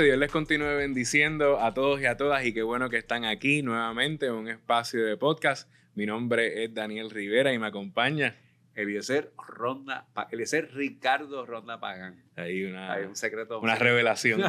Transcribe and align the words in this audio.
Dios 0.00 0.16
les 0.16 0.32
continúe 0.32 0.78
bendiciendo 0.78 1.60
a 1.60 1.74
todos 1.74 2.00
y 2.00 2.06
a 2.06 2.16
todas 2.16 2.46
y 2.46 2.54
qué 2.54 2.62
bueno 2.62 2.88
que 2.88 2.96
están 2.96 3.26
aquí 3.26 3.60
nuevamente 3.60 4.26
en 4.26 4.32
un 4.32 4.48
espacio 4.48 5.04
de 5.04 5.18
podcast. 5.18 5.70
Mi 5.94 6.06
nombre 6.06 6.64
es 6.64 6.72
Daniel 6.72 7.10
Rivera 7.10 7.52
y 7.52 7.58
me 7.58 7.66
acompaña 7.66 8.34
Eliezer 8.74 9.34
Ronda, 9.36 10.06
Eliezer 10.30 10.72
Ricardo 10.72 11.44
Ronda 11.44 11.78
Pagan. 11.78 12.22
Ahí 12.34 12.64
una, 12.64 12.94
Hay 12.94 13.04
un 13.04 13.14
secreto. 13.14 13.60
una 13.60 13.74
revelación 13.76 14.42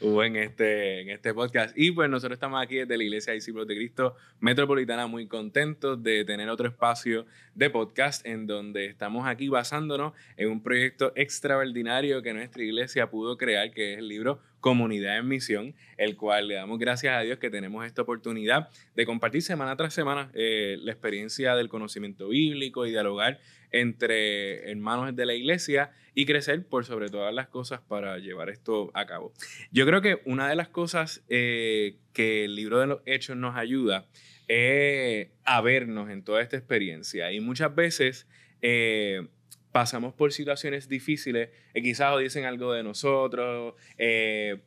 hubo 0.00 0.22
en 0.22 0.36
este, 0.36 1.00
en 1.00 1.10
este 1.10 1.34
podcast. 1.34 1.76
Y 1.76 1.90
pues 1.90 2.08
nosotros 2.08 2.36
estamos 2.36 2.62
aquí 2.62 2.76
desde 2.76 2.96
la 2.96 3.02
Iglesia 3.02 3.32
de 3.32 3.36
Discípulos 3.36 3.66
de 3.66 3.74
Cristo 3.74 4.14
Metropolitana 4.38 5.08
muy 5.08 5.26
contentos 5.26 6.02
de 6.02 6.24
tener 6.24 6.48
otro 6.48 6.68
espacio 6.68 7.26
de 7.54 7.68
podcast 7.68 8.24
en 8.26 8.46
donde 8.46 8.86
estamos 8.86 9.26
aquí 9.26 9.48
basándonos 9.48 10.12
en 10.36 10.50
un 10.50 10.62
proyecto 10.62 11.12
extraordinario 11.16 12.22
que 12.22 12.32
nuestra 12.32 12.62
iglesia 12.62 13.10
pudo 13.10 13.36
crear, 13.36 13.72
que 13.72 13.94
es 13.94 13.98
el 13.98 14.08
libro 14.08 14.40
Comunidad 14.60 15.18
en 15.18 15.26
Misión, 15.26 15.74
el 15.96 16.16
cual 16.16 16.46
le 16.46 16.54
damos 16.54 16.78
gracias 16.78 17.16
a 17.16 17.20
Dios 17.22 17.38
que 17.38 17.50
tenemos 17.50 17.84
esta 17.84 18.02
oportunidad 18.02 18.68
de 18.94 19.04
compartir 19.04 19.42
semana 19.42 19.76
tras 19.76 19.92
semana 19.92 20.30
eh, 20.34 20.76
la 20.80 20.92
experiencia 20.92 21.56
del 21.56 21.68
conocimiento 21.68 22.28
bíblico 22.28 22.86
y 22.86 22.90
dialogar 22.90 23.40
entre 23.72 24.70
hermanos 24.70 25.14
de 25.14 25.26
la 25.26 25.34
iglesia 25.34 25.92
y 26.14 26.26
crecer 26.26 26.64
por 26.66 26.84
sobre 26.84 27.08
todas 27.08 27.34
las 27.34 27.48
cosas 27.48 27.80
para 27.80 28.18
llevar 28.18 28.50
esto 28.50 28.90
a 28.94 29.06
cabo. 29.06 29.32
Yo 29.70 29.86
creo 29.86 30.02
que 30.02 30.20
una 30.24 30.48
de 30.48 30.56
las 30.56 30.68
cosas 30.68 31.24
eh, 31.28 31.96
que 32.12 32.44
el 32.44 32.54
libro 32.54 32.78
de 32.78 32.86
los 32.86 33.00
hechos 33.06 33.36
nos 33.36 33.56
ayuda 33.56 34.06
es 34.48 35.28
a 35.44 35.60
vernos 35.62 36.10
en 36.10 36.22
toda 36.22 36.42
esta 36.42 36.56
experiencia 36.56 37.32
y 37.32 37.40
muchas 37.40 37.74
veces... 37.74 38.26
Eh, 38.60 39.26
pasamos 39.72 40.12
por 40.12 40.32
situaciones 40.32 40.88
difíciles 40.88 41.48
y 41.74 41.82
quizás 41.82 42.18
dicen 42.18 42.44
algo 42.44 42.72
de 42.74 42.82
nosotros, 42.82 43.74
eh, 43.96 44.60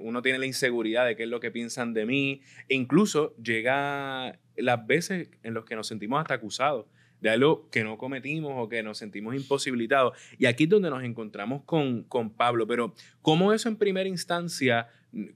uno 0.00 0.22
tiene 0.22 0.38
la 0.38 0.46
inseguridad 0.46 1.06
de 1.06 1.16
qué 1.16 1.24
es 1.24 1.28
lo 1.28 1.38
que 1.38 1.50
piensan 1.50 1.92
de 1.92 2.06
mí, 2.06 2.40
e 2.68 2.74
incluso 2.74 3.36
llega 3.36 4.38
las 4.56 4.86
veces 4.86 5.28
en 5.42 5.54
las 5.54 5.64
que 5.64 5.76
nos 5.76 5.86
sentimos 5.86 6.20
hasta 6.20 6.34
acusados 6.34 6.86
de 7.22 7.30
algo 7.30 7.70
que 7.70 7.84
no 7.84 7.96
cometimos 7.96 8.52
o 8.56 8.68
que 8.68 8.82
nos 8.82 8.98
sentimos 8.98 9.34
imposibilitados. 9.34 10.18
Y 10.38 10.46
aquí 10.46 10.64
es 10.64 10.70
donde 10.70 10.90
nos 10.90 11.04
encontramos 11.04 11.62
con, 11.64 12.02
con 12.02 12.30
Pablo. 12.30 12.66
Pero 12.66 12.94
¿cómo 13.22 13.52
eso 13.52 13.68
en 13.68 13.76
primera 13.76 14.08
instancia, 14.08 14.88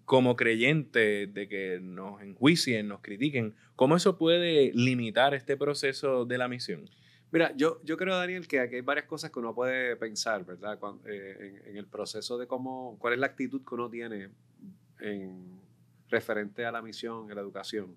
como 0.04 0.34
creyente 0.34 1.28
de 1.28 1.48
que 1.48 1.78
nos 1.80 2.20
enjuicien, 2.20 2.88
nos 2.88 3.00
critiquen, 3.00 3.54
cómo 3.76 3.96
eso 3.96 4.18
puede 4.18 4.72
limitar 4.74 5.32
este 5.32 5.56
proceso 5.56 6.24
de 6.24 6.38
la 6.38 6.48
misión? 6.48 6.90
Mira, 7.30 7.52
yo, 7.56 7.80
yo 7.84 7.96
creo, 7.96 8.16
Daniel, 8.16 8.48
que 8.48 8.58
aquí 8.60 8.76
hay 8.76 8.80
varias 8.80 9.06
cosas 9.06 9.30
que 9.30 9.38
uno 9.38 9.54
puede 9.54 9.94
pensar, 9.96 10.44
¿verdad? 10.44 10.78
Eh, 11.06 11.62
en, 11.66 11.76
el 11.76 11.86
proceso 11.86 12.36
de 12.36 12.46
cómo, 12.46 12.96
cuál 12.98 13.14
es 13.14 13.20
la 13.20 13.26
actitud 13.26 13.62
que 13.64 13.74
uno 13.74 13.88
tiene 13.88 14.30
en, 15.00 15.60
referente 16.08 16.64
a 16.64 16.72
la 16.72 16.82
misión, 16.82 17.30
a 17.30 17.34
la 17.34 17.40
educación. 17.40 17.96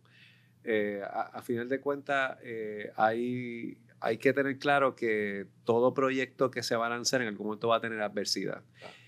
Eh, 0.64 1.02
a, 1.04 1.42
final 1.42 1.70
de 1.70 1.80
cuentas, 1.80 2.38
eh, 2.44 2.92
hay, 2.96 3.78
hay 4.00 4.18
que 4.18 4.34
tener 4.34 4.58
claro 4.60 4.96
que 4.96 5.48
todo 5.64 5.94
proyecto 5.94 6.52
que 6.52 6.64
se 6.64 6.76
va 6.76 6.88
a 6.88 6.90
lanzar 6.90 7.22
en 7.22 7.30
algún 7.30 7.48
momento 7.48 7.68
va 7.70 7.78
a 7.78 7.82
tener 7.82 8.02
adversidad. 8.02 8.64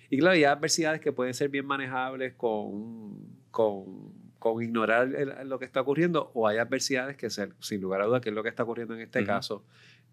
Y 0.10 0.20
claro, 0.20 0.36
hay 0.36 0.44
adversidades 0.44 1.02
que 1.02 1.12
pueden 1.12 1.34
ser 1.34 1.50
bien 1.50 1.66
manejables 1.66 2.34
con, 2.34 3.18
con, 3.52 4.14
con 4.40 4.64
ignorar 4.64 5.08
lo 5.46 5.60
que 5.60 5.66
está 5.66 5.82
ocurriendo, 5.82 6.32
o 6.34 6.48
hay 6.48 6.58
adversidades 6.58 7.16
que, 7.16 7.30
sin 7.30 7.80
lugar 7.80 8.02
a 8.02 8.06
dudas, 8.06 8.22
que 8.22 8.30
es 8.30 8.36
lo 8.36 8.44
que 8.44 8.50
está 8.50 8.64
ocurriendo 8.64 8.96
en 8.96 9.02
este 9.02 9.24
caso, 9.24 9.64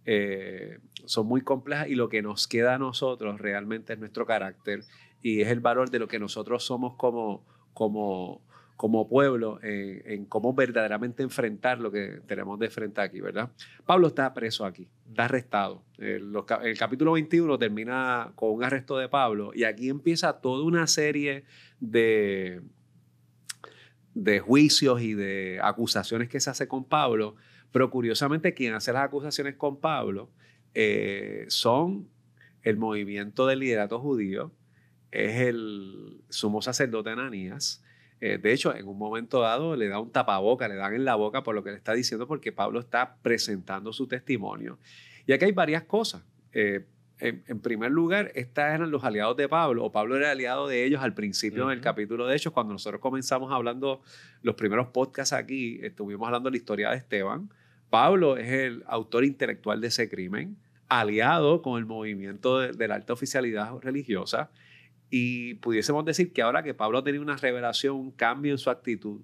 eh, 0.05 0.79
son 1.07 1.27
muy 1.27 1.41
complejas 1.41 1.89
y 1.89 1.95
lo 1.95 2.09
que 2.09 2.23
nos 2.23 2.47
queda 2.47 2.75
a 2.75 2.79
nosotros 2.79 3.41
realmente 3.41 3.93
es 3.93 3.99
nuestro 3.99 4.27
carácter 4.27 4.85
y 5.23 5.41
es 5.41 5.49
el 5.49 5.61
valor 5.61 5.91
de 5.91 5.99
lo 5.99 6.09
que 6.09 6.19
nosotros 6.19 6.65
somos 6.65 6.95
como, 6.97 7.45
como, 7.75 8.43
como 8.79 9.09
pueblo 9.09 9.59
en, 9.61 10.25
cómo 10.27 10.55
verdaderamente 10.55 11.25
enfrentar 11.25 11.81
lo 11.81 11.91
que 11.91 12.21
tenemos 12.29 12.61
de 12.61 12.71
frente 12.71 13.01
aquí, 13.01 13.21
¿verdad? 13.21 13.51
Pablo 13.85 14.07
está 14.07 14.33
preso 14.33 14.65
aquí, 14.65 14.87
está 15.09 15.25
arrestado. 15.25 15.83
El, 15.99 16.33
el, 16.63 16.79
capítulo 16.79 17.13
21 17.15 17.59
termina 17.59 18.31
con 18.37 18.53
un 18.53 18.63
arresto 18.63 18.97
de 18.97 19.09
Pablo 19.09 19.51
y 19.53 19.65
aquí 19.65 19.89
empieza 19.89 20.41
toda 20.41 20.65
una 20.65 20.87
serie 20.87 21.43
de, 21.81 22.63
de 24.15 24.39
juicios 24.39 25.03
y 25.03 25.15
de 25.15 25.59
acusaciones 25.61 26.29
que 26.29 26.39
se 26.39 26.51
hace 26.51 26.69
con 26.69 26.85
Pablo, 26.85 27.35
pero 27.73 27.91
curiosamente 27.91 28.55
quien 28.55 28.75
hace 28.75 28.93
las 28.93 29.03
acusaciones 29.03 29.57
con 29.57 29.81
Pablo 29.81 30.31
eh, 30.75 31.47
son 31.49 32.09
el 32.63 32.77
movimiento 32.77 33.49
del 33.49 33.59
liderato 33.59 33.99
judío, 33.99 34.53
es 35.11 35.41
el 35.41 36.23
sumo 36.29 36.63
sacerdote 36.63 37.11
Ananías, 37.11 37.83
eh, 38.21 38.39
de 38.39 38.53
hecho, 38.53 38.75
en 38.75 38.87
un 38.89 38.99
momento 38.99 39.41
dado 39.41 39.77
le 39.77 39.89
da 39.89 40.01
un 40.01 40.11
tapaboca, 40.11 40.67
le 40.69 40.75
dan 40.75 40.95
en 40.95 41.05
la 41.05 41.15
boca 41.15 41.43
por 41.43 41.55
lo 41.55 41.63
que 41.63 41.71
le 41.71 41.77
está 41.77 41.93
diciendo, 41.93 42.27
porque 42.27 42.51
Pablo 42.51 42.81
está 42.81 43.17
presentando 43.23 43.93
su 43.93 44.07
testimonio. 44.09 44.79
Y 45.27 45.33
aquí 45.33 45.45
hay 45.45 45.53
varias 45.53 45.85
cosas. 45.85 46.23
Eh, 46.53 46.85
en, 47.21 47.61
primer 47.61 47.91
lugar, 47.91 48.31
estos 48.37 48.63
eran 48.63 48.93
los 48.93 49.03
aliados 49.03 49.37
de 49.37 49.49
Pablo, 49.49 49.85
o 49.85 49.91
Pablo 49.91 50.17
era 50.17 50.31
aliado 50.31 50.69
de 50.69 50.85
ellos 50.85 51.03
al 51.03 51.15
principio 51.15 51.67
del 51.67 51.81
capítulo 51.81 52.27
de 52.27 52.37
Hechos, 52.37 52.53
cuando 52.53 52.73
nosotros 52.73 53.01
comenzamos 53.01 53.53
hablando 53.53 54.03
los 54.43 54.55
primeros 54.55 54.89
podcasts 54.89 55.33
aquí, 55.33 55.81
estuvimos 55.83 56.27
hablando 56.27 56.49
de 56.49 56.53
la 56.53 56.57
historia 56.59 56.91
de 56.91 56.97
Esteban. 56.97 57.51
Pablo 57.91 58.37
es 58.37 58.49
el 58.49 58.85
autor 58.87 59.25
intelectual 59.25 59.81
de 59.81 59.89
ese 59.89 60.09
crimen, 60.09 60.57
aliado 60.89 61.61
con 61.61 61.79
el 61.79 61.87
movimiento 61.87 62.61
de, 62.61 62.73
de 62.73 62.89
la 62.89 62.95
alta 62.95 63.15
oficialidad 63.15 63.77
religiosa. 63.81 64.51
Y 65.11 65.55
pudiésemos 65.55 66.05
decir 66.05 66.33
que 66.33 66.43
ahora 66.43 66.63
que 66.63 66.75
Pablo 66.75 66.99
ha 66.99 67.05
tenido 67.05 67.23
una 67.23 67.37
revelación, 67.37 67.97
un 67.97 68.11
cambio 68.11 68.53
en 68.53 68.59
su 68.59 68.71
actitud, 68.71 69.23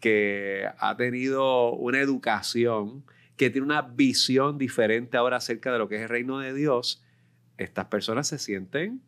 que 0.00 0.68
ha 0.78 0.96
tenido 0.96 1.72
una 1.72 2.00
educación, 2.00 3.04
que 3.36 3.50
tiene 3.50 3.66
una 3.66 3.82
visión 3.82 4.58
diferente 4.58 5.16
ahora 5.16 5.38
acerca 5.38 5.72
de 5.72 5.78
lo 5.78 5.88
que 5.88 5.96
es 5.96 6.02
el 6.02 6.08
reino 6.08 6.38
de 6.38 6.54
Dios, 6.54 7.02
estas 7.58 7.86
personas 7.86 8.28
se 8.28 8.38
sienten 8.38 9.00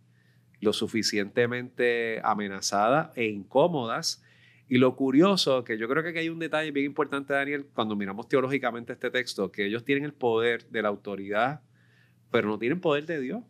lo 0.60 0.72
suficientemente 0.72 2.20
amenazadas 2.24 3.10
e 3.16 3.26
incómodas. 3.26 4.22
Y 4.68 4.78
lo 4.78 4.96
curioso, 4.96 5.64
que 5.64 5.78
yo 5.78 5.88
creo 5.88 6.02
que 6.02 6.10
aquí 6.10 6.18
hay 6.18 6.28
un 6.28 6.38
detalle 6.38 6.72
bien 6.72 6.86
importante, 6.86 7.32
Daniel, 7.32 7.66
cuando 7.72 7.96
miramos 7.96 8.28
teológicamente 8.28 8.92
este 8.92 9.10
texto, 9.10 9.50
que 9.50 9.66
ellos 9.66 9.84
tienen 9.84 10.04
el 10.04 10.12
poder 10.12 10.68
de 10.68 10.82
la 10.82 10.88
autoridad, 10.88 11.62
pero 12.30 12.48
no 12.48 12.58
tienen 12.58 12.80
poder 12.80 13.06
de 13.06 13.20
Dios. 13.20 13.42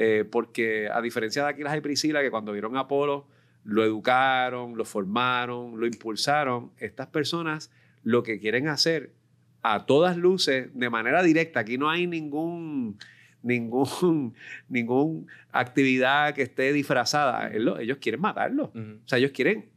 Eh, 0.00 0.24
porque 0.24 0.88
a 0.88 1.02
diferencia 1.02 1.42
de 1.42 1.48
Aquilas 1.50 1.76
y 1.76 1.80
Priscila, 1.80 2.22
que 2.22 2.30
cuando 2.30 2.52
vieron 2.52 2.76
a 2.76 2.80
Apolo, 2.80 3.26
lo 3.64 3.84
educaron, 3.84 4.78
lo 4.78 4.84
formaron, 4.84 5.80
lo 5.80 5.86
impulsaron, 5.86 6.70
estas 6.78 7.08
personas 7.08 7.72
lo 8.04 8.22
que 8.22 8.38
quieren 8.38 8.68
hacer 8.68 9.12
a 9.60 9.86
todas 9.86 10.16
luces, 10.16 10.70
de 10.72 10.88
manera 10.88 11.20
directa, 11.24 11.60
aquí 11.60 11.78
no 11.78 11.90
hay 11.90 12.06
ningún, 12.06 12.96
ningún, 13.42 14.34
ningún 14.68 15.26
actividad 15.50 16.32
que 16.32 16.42
esté 16.42 16.72
disfrazada, 16.72 17.50
ellos 17.50 17.98
quieren 18.00 18.20
matarlo, 18.20 18.66
o 18.66 19.08
sea, 19.08 19.18
ellos 19.18 19.32
quieren 19.32 19.68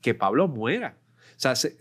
que 0.00 0.12
Pablo 0.12 0.48
muera. 0.48 0.96
O 1.36 1.40
sea, 1.40 1.54
se, 1.54 1.76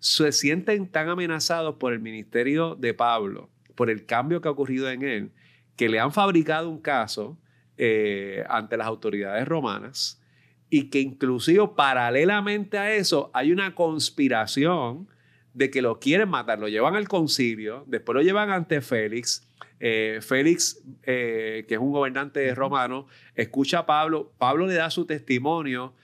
se 0.00 0.32
sienten 0.32 0.88
tan 0.88 1.08
amenazados 1.08 1.76
por 1.76 1.92
el 1.92 2.00
ministerio 2.00 2.74
de 2.74 2.94
Pablo, 2.94 3.48
por 3.76 3.90
el 3.90 4.06
cambio 4.06 4.40
que 4.40 4.48
ha 4.48 4.50
ocurrido 4.50 4.90
en 4.90 5.02
él, 5.02 5.30
que 5.78 5.88
le 5.88 6.00
han 6.00 6.12
fabricado 6.12 6.68
un 6.68 6.80
caso 6.80 7.38
eh, 7.78 8.44
ante 8.48 8.76
las 8.76 8.88
autoridades 8.88 9.46
romanas 9.46 10.20
y 10.68 10.90
que 10.90 11.00
inclusive 11.00 11.66
paralelamente 11.76 12.76
a 12.76 12.92
eso 12.92 13.30
hay 13.32 13.52
una 13.52 13.76
conspiración 13.76 15.08
de 15.54 15.70
que 15.70 15.80
lo 15.80 16.00
quieren 16.00 16.28
matar, 16.28 16.58
lo 16.58 16.68
llevan 16.68 16.96
al 16.96 17.06
concilio, 17.06 17.84
después 17.86 18.14
lo 18.14 18.22
llevan 18.22 18.50
ante 18.50 18.80
Félix. 18.80 19.48
Eh, 19.78 20.18
Félix, 20.20 20.82
eh, 21.04 21.64
que 21.68 21.74
es 21.74 21.80
un 21.80 21.92
gobernante 21.92 22.52
romano, 22.56 23.06
escucha 23.36 23.78
a 23.80 23.86
Pablo, 23.86 24.32
Pablo 24.36 24.66
le 24.66 24.74
da 24.74 24.90
su 24.90 25.06
testimonio, 25.06 25.94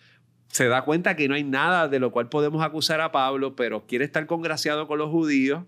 se 0.47 0.69
da 0.69 0.82
cuenta 0.82 1.17
que 1.17 1.27
no 1.27 1.35
hay 1.35 1.43
nada 1.43 1.88
de 1.88 1.99
lo 1.99 2.12
cual 2.12 2.29
podemos 2.29 2.62
acusar 2.62 3.00
a 3.00 3.11
Pablo, 3.11 3.56
pero 3.56 3.87
quiere 3.88 4.05
estar 4.05 4.25
congraciado 4.27 4.87
con 4.87 4.99
los 4.99 5.11
judíos, 5.11 5.65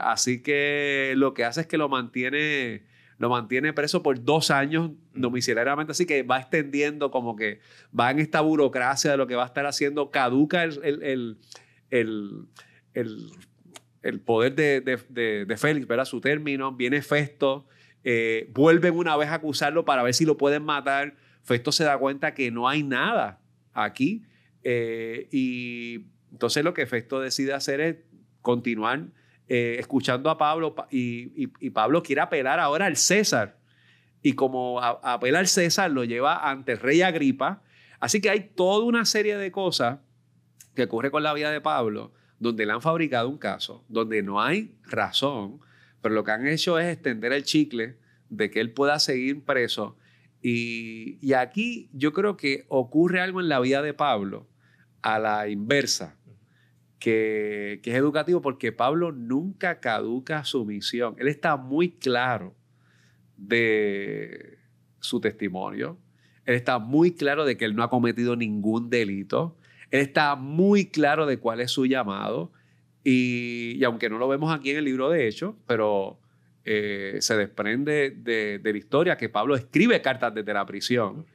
así 0.00 0.42
que 0.42 1.12
lo 1.16 1.34
que 1.34 1.44
hace 1.44 1.60
es 1.60 1.66
que 1.66 1.76
lo 1.76 1.90
mantiene 1.90 2.90
lo 3.22 3.30
mantiene 3.30 3.72
preso 3.72 4.02
por 4.02 4.24
dos 4.24 4.50
años 4.50 4.90
domiciliariamente, 5.14 5.92
así 5.92 6.06
que 6.06 6.24
va 6.24 6.40
extendiendo 6.40 7.12
como 7.12 7.36
que 7.36 7.60
va 7.96 8.10
en 8.10 8.18
esta 8.18 8.40
burocracia 8.40 9.12
de 9.12 9.16
lo 9.16 9.28
que 9.28 9.36
va 9.36 9.44
a 9.44 9.46
estar 9.46 9.64
haciendo, 9.64 10.10
caduca 10.10 10.64
el, 10.64 10.82
el, 10.82 11.38
el, 11.90 13.30
el 14.02 14.20
poder 14.22 14.56
de, 14.56 14.80
de, 14.80 15.44
de, 15.46 15.56
Félix, 15.56 15.86
¿verdad? 15.86 16.04
Su 16.04 16.20
término, 16.20 16.72
viene 16.72 17.00
Festo, 17.00 17.68
eh, 18.02 18.50
vuelven 18.54 18.96
una 18.96 19.16
vez 19.16 19.28
a 19.28 19.34
acusarlo 19.34 19.84
para 19.84 20.02
ver 20.02 20.14
si 20.14 20.24
lo 20.24 20.36
pueden 20.36 20.64
matar. 20.64 21.14
Festo 21.44 21.70
se 21.70 21.84
da 21.84 21.96
cuenta 21.98 22.34
que 22.34 22.50
no 22.50 22.68
hay 22.68 22.82
nada 22.82 23.40
aquí 23.72 24.24
eh, 24.64 25.28
y 25.30 26.06
entonces 26.32 26.64
lo 26.64 26.74
que 26.74 26.86
Festo 26.86 27.20
decide 27.20 27.52
hacer 27.52 27.80
es 27.80 27.96
continuar 28.40 29.12
eh, 29.48 29.76
escuchando 29.78 30.30
a 30.30 30.38
Pablo 30.38 30.74
y, 30.90 31.46
Pablo 31.70 32.02
quiere 32.02 32.20
apelar 32.20 32.60
ahora 32.60 32.86
al 32.86 32.96
César. 32.96 33.58
Y 34.22 34.34
como 34.34 34.80
apela 34.80 35.40
al 35.40 35.48
César, 35.48 35.90
lo 35.90 36.04
lleva 36.04 36.48
ante 36.48 36.72
el 36.72 36.78
rey 36.78 37.02
Agripa. 37.02 37.62
Así 37.98 38.20
que 38.20 38.30
hay 38.30 38.50
toda 38.54 38.84
una 38.84 39.04
serie 39.04 39.36
de 39.36 39.50
cosas 39.50 39.98
que 40.74 40.84
ocurre 40.84 41.10
con 41.10 41.22
la 41.22 41.34
vida 41.34 41.50
de 41.50 41.60
Pablo, 41.60 42.12
donde 42.38 42.66
le 42.66 42.72
han 42.72 42.82
fabricado 42.82 43.28
un 43.28 43.38
caso, 43.38 43.84
donde 43.88 44.22
no 44.22 44.40
hay 44.40 44.76
razón, 44.84 45.60
pero 46.00 46.14
lo 46.14 46.24
que 46.24 46.30
han 46.30 46.46
hecho 46.46 46.78
es 46.78 46.92
extender 46.92 47.32
el 47.32 47.44
chicle 47.44 47.96
de 48.28 48.50
que 48.50 48.60
él 48.60 48.72
pueda 48.72 48.98
seguir 48.98 49.44
preso. 49.44 49.96
Y, 50.40 51.18
y 51.20 51.34
aquí 51.34 51.90
yo 51.92 52.12
creo 52.12 52.36
que 52.36 52.64
ocurre 52.68 53.20
algo 53.20 53.40
en 53.40 53.48
la 53.48 53.60
vida 53.60 53.82
de 53.82 53.94
Pablo 53.94 54.48
a 55.02 55.18
la 55.18 55.48
inversa, 55.48 56.16
que, 57.02 57.80
es 57.84 57.94
educativo 57.94 58.40
porque 58.40 58.70
Pablo 58.70 59.10
nunca 59.10 59.80
caduca 59.80 60.44
su 60.44 60.64
misión. 60.64 61.16
Él 61.18 61.26
está 61.26 61.56
muy 61.56 61.90
claro 61.90 62.54
de 63.36 64.58
su 65.00 65.20
testimonio. 65.20 65.98
Él 66.44 66.54
está 66.54 66.78
muy 66.78 67.16
claro 67.16 67.44
de 67.44 67.56
que 67.56 67.64
él 67.64 67.74
no 67.74 67.82
ha 67.82 67.90
cometido 67.90 68.36
ningún 68.36 68.88
delito. 68.88 69.58
Él 69.90 69.98
está 70.00 70.36
muy 70.36 70.90
claro 70.90 71.26
de 71.26 71.38
cuál 71.38 71.60
es 71.60 71.72
su 71.72 71.86
llamado. 71.86 72.52
Y, 73.02 73.74
y 73.78 73.82
aunque 73.82 74.08
no 74.08 74.18
lo 74.18 74.28
vemos 74.28 74.54
aquí 74.54 74.70
en 74.70 74.76
el 74.76 74.84
libro 74.84 75.10
de 75.10 75.26
Hechos, 75.26 75.56
pero 75.66 76.20
eh, 76.64 77.16
se 77.18 77.36
desprende 77.36 78.10
de, 78.16 78.60
de, 78.60 78.72
la 78.72 78.78
historia 78.78 79.16
que 79.16 79.28
Pablo 79.28 79.56
escribe 79.56 80.00
cartas 80.02 80.32
desde 80.32 80.54
la 80.54 80.64
prisión. 80.66 81.26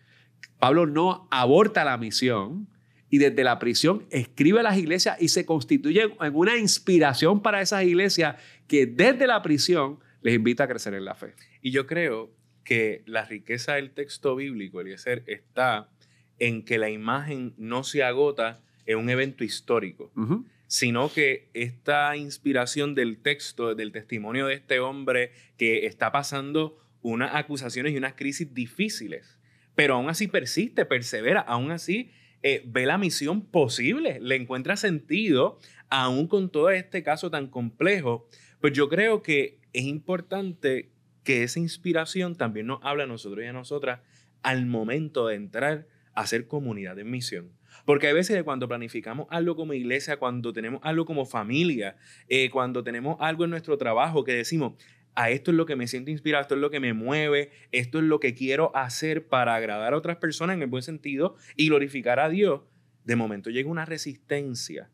Pablo 0.59 0.85
no 0.85 1.27
aborta 1.29 1.83
la 1.83 1.97
misión 1.97 2.69
y 3.09 3.19
desde 3.19 3.43
la 3.43 3.59
prisión 3.59 4.05
escribe 4.09 4.59
a 4.59 4.63
las 4.63 4.77
iglesias 4.77 5.17
y 5.19 5.29
se 5.29 5.45
constituye 5.45 6.01
en 6.01 6.35
una 6.35 6.57
inspiración 6.57 7.41
para 7.41 7.61
esas 7.61 7.83
iglesias 7.83 8.35
que 8.67 8.85
desde 8.85 9.27
la 9.27 9.41
prisión 9.41 9.99
les 10.21 10.35
invita 10.35 10.65
a 10.65 10.67
crecer 10.67 10.93
en 10.93 11.05
la 11.05 11.15
fe. 11.15 11.33
Y 11.61 11.71
yo 11.71 11.87
creo 11.87 12.31
que 12.63 13.03
la 13.05 13.23
riqueza 13.23 13.75
del 13.75 13.91
texto 13.91 14.35
bíblico, 14.35 14.81
Eliezer, 14.81 15.23
está 15.27 15.89
en 16.37 16.63
que 16.63 16.77
la 16.77 16.89
imagen 16.89 17.53
no 17.57 17.83
se 17.83 18.03
agota 18.03 18.61
en 18.85 18.97
un 18.97 19.09
evento 19.09 19.43
histórico, 19.43 20.11
uh 20.15 20.21
-huh. 20.21 20.45
sino 20.67 21.11
que 21.11 21.49
esta 21.53 22.15
inspiración 22.17 22.93
del 22.93 23.19
texto, 23.19 23.73
del 23.73 23.91
testimonio 23.91 24.47
de 24.47 24.55
este 24.55 24.79
hombre 24.79 25.31
que 25.57 25.85
está 25.85 26.11
pasando 26.11 26.77
unas 27.01 27.35
acusaciones 27.35 27.93
y 27.93 27.97
unas 27.97 28.13
crisis 28.15 28.53
difíciles, 28.53 29.39
pero 29.75 29.95
aún 29.95 30.09
así 30.09 30.27
persiste, 30.27 30.85
persevera, 30.85 31.39
aún 31.39 31.71
así 31.71 32.11
eh, 32.43 32.63
ve 32.65 32.85
la 32.85 32.97
misión 32.97 33.41
posible, 33.41 34.19
le 34.21 34.35
encuentra 34.35 34.77
sentido, 34.77 35.59
aún 35.89 36.27
con 36.27 36.49
todo 36.49 36.69
este 36.69 37.03
caso 37.03 37.31
tan 37.31 37.47
complejo. 37.47 38.27
Pues 38.61 38.73
yo 38.73 38.89
creo 38.89 39.21
que 39.21 39.59
es 39.73 39.83
importante 39.83 40.91
que 41.23 41.43
esa 41.43 41.59
inspiración 41.59 42.35
también 42.35 42.67
nos 42.67 42.79
habla 42.83 43.03
a 43.03 43.07
nosotros 43.07 43.43
y 43.43 43.47
a 43.47 43.53
nosotras 43.53 43.99
al 44.43 44.65
momento 44.65 45.27
de 45.27 45.35
entrar 45.35 45.87
a 46.13 46.25
ser 46.25 46.47
comunidad 46.47 46.97
en 46.99 47.11
misión. 47.11 47.51
Porque 47.85 48.07
hay 48.07 48.13
veces 48.13 48.35
que 48.35 48.43
cuando 48.43 48.67
planificamos 48.67 49.27
algo 49.29 49.55
como 49.55 49.73
iglesia, 49.73 50.17
cuando 50.17 50.51
tenemos 50.53 50.81
algo 50.83 51.05
como 51.05 51.25
familia, 51.25 51.95
eh, 52.27 52.49
cuando 52.49 52.83
tenemos 52.83 53.17
algo 53.19 53.43
en 53.43 53.49
nuestro 53.51 53.77
trabajo 53.77 54.23
que 54.23 54.33
decimos, 54.33 54.73
a 55.17 55.31
esto 55.31 55.49
es 55.49 55.57
lo 55.57 55.65
que 55.65 55.75
me 55.75 55.87
siento 55.87 56.11
inspirado, 56.11 56.43
esto 56.43 56.53
es 56.53 56.61
lo 56.61 56.69
que 56.69 56.79
me 56.79 56.93
mueve, 56.93 57.49
esto 57.71 57.97
es 57.97 58.03
lo 58.03 58.19
que 58.19 58.35
quiero 58.35 58.73
hacer 58.75 59.27
para 59.27 59.55
agradar 59.55 59.93
a 59.93 59.97
otras 59.97 60.17
personas 60.17 60.55
en 60.55 60.61
el 60.61 60.67
buen 60.67 60.83
sentido 60.83 61.35
y 61.55 61.69
glorificar 61.69 62.19
a 62.19 62.29
Dios, 62.29 62.61
de 63.03 63.15
momento 63.15 63.49
llega 63.49 63.67
una 63.67 63.83
resistencia 63.83 64.91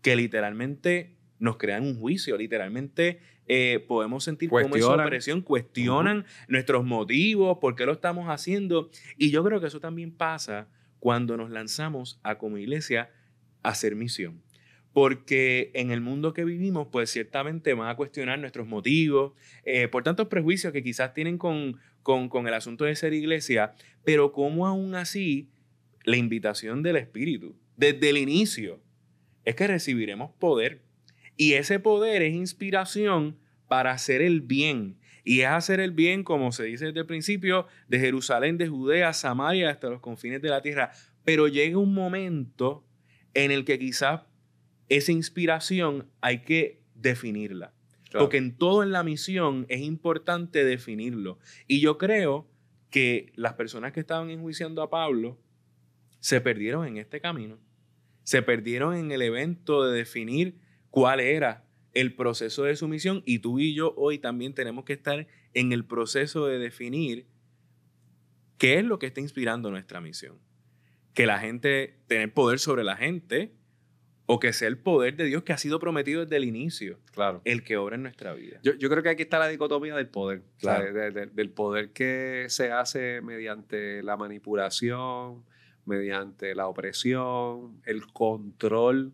que 0.00 0.14
literalmente 0.14 1.16
nos 1.40 1.56
crea 1.56 1.80
un 1.80 1.98
juicio, 1.98 2.36
literalmente 2.36 3.18
eh, 3.48 3.84
podemos 3.88 4.22
sentir 4.22 4.48
como 4.48 4.76
esa 4.76 5.04
presión, 5.06 5.42
cuestionan 5.42 6.18
uh 6.18 6.22
-huh. 6.22 6.44
nuestros 6.46 6.84
motivos, 6.84 7.58
por 7.60 7.74
qué 7.74 7.84
lo 7.84 7.92
estamos 7.92 8.28
haciendo. 8.28 8.90
Y 9.18 9.32
yo 9.32 9.42
creo 9.42 9.60
que 9.60 9.66
eso 9.66 9.80
también 9.80 10.12
pasa 10.12 10.68
cuando 11.00 11.36
nos 11.36 11.50
lanzamos 11.50 12.20
a 12.22 12.38
como 12.38 12.58
iglesia 12.58 13.10
a 13.64 13.70
hacer 13.70 13.96
misión. 13.96 14.43
Porque 14.94 15.70
en 15.74 15.90
el 15.90 16.00
mundo 16.00 16.32
que 16.32 16.46
vivimos, 16.46 16.88
pues 16.90 17.10
ciertamente 17.10 17.74
van 17.74 17.90
a 17.90 17.96
cuestionar 17.96 18.38
nuestros 18.38 18.66
motivos, 18.66 19.34
eh, 19.64 19.88
por 19.88 20.02
tantos 20.04 20.28
prejuicios 20.28 20.72
que 20.72 20.82
quizás 20.82 21.12
tienen 21.12 21.36
con, 21.36 21.78
con, 22.02 22.30
con 22.30 22.48
el 22.48 22.54
asunto 22.54 22.86
de 22.86 22.96
ser 22.96 23.12
iglesia, 23.12 23.74
pero 24.04 24.32
como 24.32 24.66
aún 24.66 24.94
así 24.94 25.50
la 26.04 26.16
invitación 26.16 26.82
del 26.82 26.96
Espíritu, 26.96 27.56
desde 27.76 28.08
el 28.08 28.16
inicio, 28.16 28.80
es 29.44 29.54
que 29.54 29.66
recibiremos 29.66 30.30
poder. 30.38 30.80
Y 31.36 31.54
ese 31.54 31.80
poder 31.80 32.22
es 32.22 32.34
inspiración 32.34 33.36
para 33.68 33.90
hacer 33.90 34.22
el 34.22 34.40
bien. 34.40 34.96
Y 35.24 35.40
es 35.40 35.48
hacer 35.48 35.80
el 35.80 35.90
bien, 35.90 36.22
como 36.22 36.52
se 36.52 36.64
dice 36.64 36.86
desde 36.86 37.00
el 37.00 37.06
principio, 37.06 37.66
de 37.88 37.98
Jerusalén, 37.98 38.58
de 38.58 38.68
Judea, 38.68 39.12
Samaria, 39.12 39.70
hasta 39.70 39.88
los 39.88 40.00
confines 40.00 40.42
de 40.42 40.50
la 40.50 40.62
tierra. 40.62 40.92
Pero 41.24 41.48
llega 41.48 41.78
un 41.78 41.94
momento 41.94 42.84
en 43.32 43.50
el 43.50 43.64
que 43.64 43.78
quizás 43.78 44.22
esa 44.88 45.12
inspiración 45.12 46.10
hay 46.20 46.42
que 46.42 46.82
definirla. 46.94 47.72
Claro. 48.10 48.26
Porque 48.26 48.36
en 48.36 48.56
todo 48.56 48.82
en 48.82 48.92
la 48.92 49.02
misión 49.02 49.66
es 49.68 49.80
importante 49.80 50.64
definirlo. 50.64 51.38
Y 51.66 51.80
yo 51.80 51.98
creo 51.98 52.48
que 52.90 53.32
las 53.34 53.54
personas 53.54 53.92
que 53.92 54.00
estaban 54.00 54.30
enjuiciando 54.30 54.82
a 54.82 54.90
Pablo 54.90 55.40
se 56.20 56.40
perdieron 56.40 56.86
en 56.86 56.96
este 56.98 57.20
camino. 57.20 57.58
Se 58.22 58.40
perdieron 58.40 58.94
en 58.94 59.10
el 59.10 59.20
evento 59.20 59.84
de 59.84 59.96
definir 59.96 60.60
cuál 60.90 61.20
era 61.20 61.66
el 61.92 62.14
proceso 62.14 62.64
de 62.64 62.76
sumisión 62.76 63.22
y 63.26 63.40
tú 63.40 63.58
y 63.58 63.74
yo 63.74 63.94
hoy 63.96 64.18
también 64.18 64.54
tenemos 64.54 64.84
que 64.84 64.94
estar 64.94 65.26
en 65.54 65.72
el 65.72 65.84
proceso 65.84 66.46
de 66.46 66.58
definir 66.58 67.26
qué 68.58 68.78
es 68.78 68.84
lo 68.84 68.98
que 68.98 69.06
está 69.06 69.20
inspirando 69.20 69.70
nuestra 69.70 70.00
misión. 70.00 70.38
Que 71.14 71.26
la 71.26 71.38
gente, 71.38 72.00
tener 72.06 72.32
poder 72.32 72.58
sobre 72.58 72.84
la 72.84 72.96
gente 72.96 73.54
o 74.26 74.40
que 74.40 74.52
sea 74.52 74.68
el 74.68 74.78
poder 74.78 75.16
de 75.16 75.24
Dios 75.24 75.42
que 75.42 75.52
ha 75.52 75.58
sido 75.58 75.78
prometido 75.78 76.22
desde 76.22 76.36
el 76.36 76.44
inicio, 76.44 76.98
claro. 77.12 77.42
el 77.44 77.62
que 77.62 77.76
obra 77.76 77.96
en 77.96 78.02
nuestra 78.02 78.32
vida. 78.32 78.58
Yo, 78.62 78.74
yo 78.74 78.88
creo 78.88 79.02
que 79.02 79.10
aquí 79.10 79.22
está 79.22 79.38
la 79.38 79.48
dicotomía 79.48 79.94
del 79.94 80.08
poder, 80.08 80.42
claro. 80.58 80.92
de, 80.92 81.10
de, 81.10 81.26
del 81.26 81.50
poder 81.50 81.90
que 81.90 82.46
se 82.48 82.72
hace 82.72 83.20
mediante 83.20 84.02
la 84.02 84.16
manipulación, 84.16 85.44
mediante 85.84 86.54
la 86.54 86.68
opresión, 86.68 87.80
el 87.84 88.06
control 88.12 89.12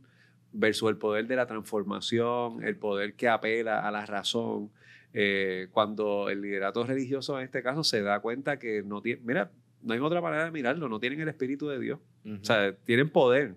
versus 0.53 0.91
el 0.91 0.97
poder 0.97 1.27
de 1.27 1.37
la 1.37 1.47
transformación, 1.47 2.63
el 2.63 2.77
poder 2.77 3.15
que 3.15 3.29
apela 3.29 3.87
a 3.87 3.91
la 3.91 4.07
razón. 4.07 4.71
Eh, 5.13 5.67
cuando 5.73 6.29
el 6.31 6.41
liderato 6.41 6.85
religioso 6.85 7.37
en 7.37 7.45
este 7.45 7.65
caso 7.65 7.83
se 7.83 8.01
da 8.01 8.21
cuenta 8.21 8.61
que 8.61 8.85
no 8.85 9.03
tiene, 9.03 9.21
mira, 9.25 9.51
no 9.83 9.93
hay 9.93 9.99
otra 9.99 10.21
manera 10.21 10.45
de 10.45 10.53
mirarlo, 10.53 10.89
no 10.89 11.01
tienen 11.01 11.21
el 11.21 11.29
Espíritu 11.29 11.67
de 11.67 11.81
Dios. 11.81 11.99
Uh 12.25 12.29
-huh. 12.29 12.41
O 12.41 12.45
sea, 12.45 12.77
tienen 12.77 13.11
poder, 13.11 13.57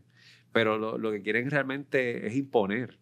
pero 0.53 0.77
lo, 0.77 0.97
lo, 0.97 1.11
que 1.11 1.21
quieren 1.21 1.49
realmente 1.49 2.25
es 2.25 2.35
imponer. 2.35 2.99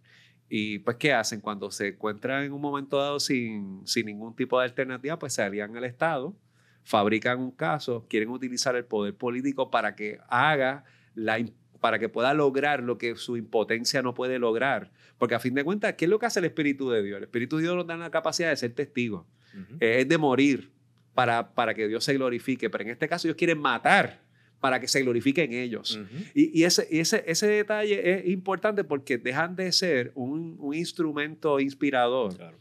Y 0.50 0.80
pues, 0.80 0.98
¿qué 0.98 1.14
hacen? 1.14 1.42
Cuando 1.42 1.70
se 1.70 1.90
encuentran 1.90 2.44
en 2.44 2.52
un 2.52 2.62
momento 2.62 2.98
dado 2.98 3.20
sin, 3.20 3.86
sin 3.86 4.08
ningún 4.08 4.36
tipo 4.36 4.58
de 4.60 4.66
alternativa, 4.66 5.20
pues 5.20 5.34
se 5.34 5.44
alían 5.44 5.78
al 5.78 5.84
Estado, 5.84 6.36
fabrican 6.84 7.40
un 7.40 7.52
caso, 7.52 8.08
quieren 8.10 8.30
utilizar 8.30 8.76
el 8.76 8.86
poder 8.86 9.16
político 9.16 9.70
para 9.70 9.96
que 9.96 10.20
haga 10.28 10.84
la 11.14 11.40
para 11.80 11.98
que 11.98 12.10
pueda 12.10 12.34
lograr 12.36 12.84
lo 12.84 13.00
que 13.00 13.16
su 13.16 13.38
impotencia 13.38 14.04
no 14.04 14.14
puede 14.14 14.38
lograr. 14.38 14.92
Porque 15.18 15.34
a 15.34 15.40
fin 15.40 15.56
de 15.56 15.64
cuentas, 15.64 15.94
¿qué 15.94 16.06
es 16.06 16.12
lo 16.12 16.20
que 16.20 16.28
hace 16.28 16.40
el 16.40 16.46
Espíritu 16.46 16.92
de 16.92 17.02
Dios? 17.02 17.18
El 17.18 17.24
Espíritu 17.24 17.58
de 17.58 17.64
Dios 17.64 17.76
nos 17.76 17.88
da 17.88 17.98
la 17.98 18.12
capacidad 18.12 18.50
de 18.50 18.56
ser 18.56 18.74
testigos, 18.74 19.26
uh 19.56 19.58
-huh. 19.58 19.78
es 19.80 20.08
de 20.08 20.18
morir 20.20 20.72
para, 21.16 21.54
para 21.54 21.74
que 21.74 21.88
Dios 21.88 22.04
se 22.04 22.14
glorifique. 22.14 22.70
Pero 22.70 22.84
en 22.84 22.92
este 22.92 23.08
caso 23.08 23.28
ellos 23.28 23.38
quieren 23.38 23.58
matar 23.58 24.21
para 24.62 24.80
que 24.80 24.88
se 24.88 25.02
glorifique 25.02 25.44
en 25.44 25.54
ellos. 25.54 25.98
Uh 25.98 26.02
-huh. 26.02 26.32
Y, 26.34 26.62
y, 26.62 26.64
ese, 26.64 26.88
ese, 26.92 27.24
ese 27.28 27.48
detalle 27.48 28.20
es 28.20 28.28
importante 28.28 28.84
porque 28.84 29.18
dejan 29.18 29.56
de 29.56 29.72
ser 29.72 30.12
un, 30.16 30.56
un 30.60 30.74
instrumento 30.74 31.60
inspirador, 31.60 32.38
claro. 32.38 32.58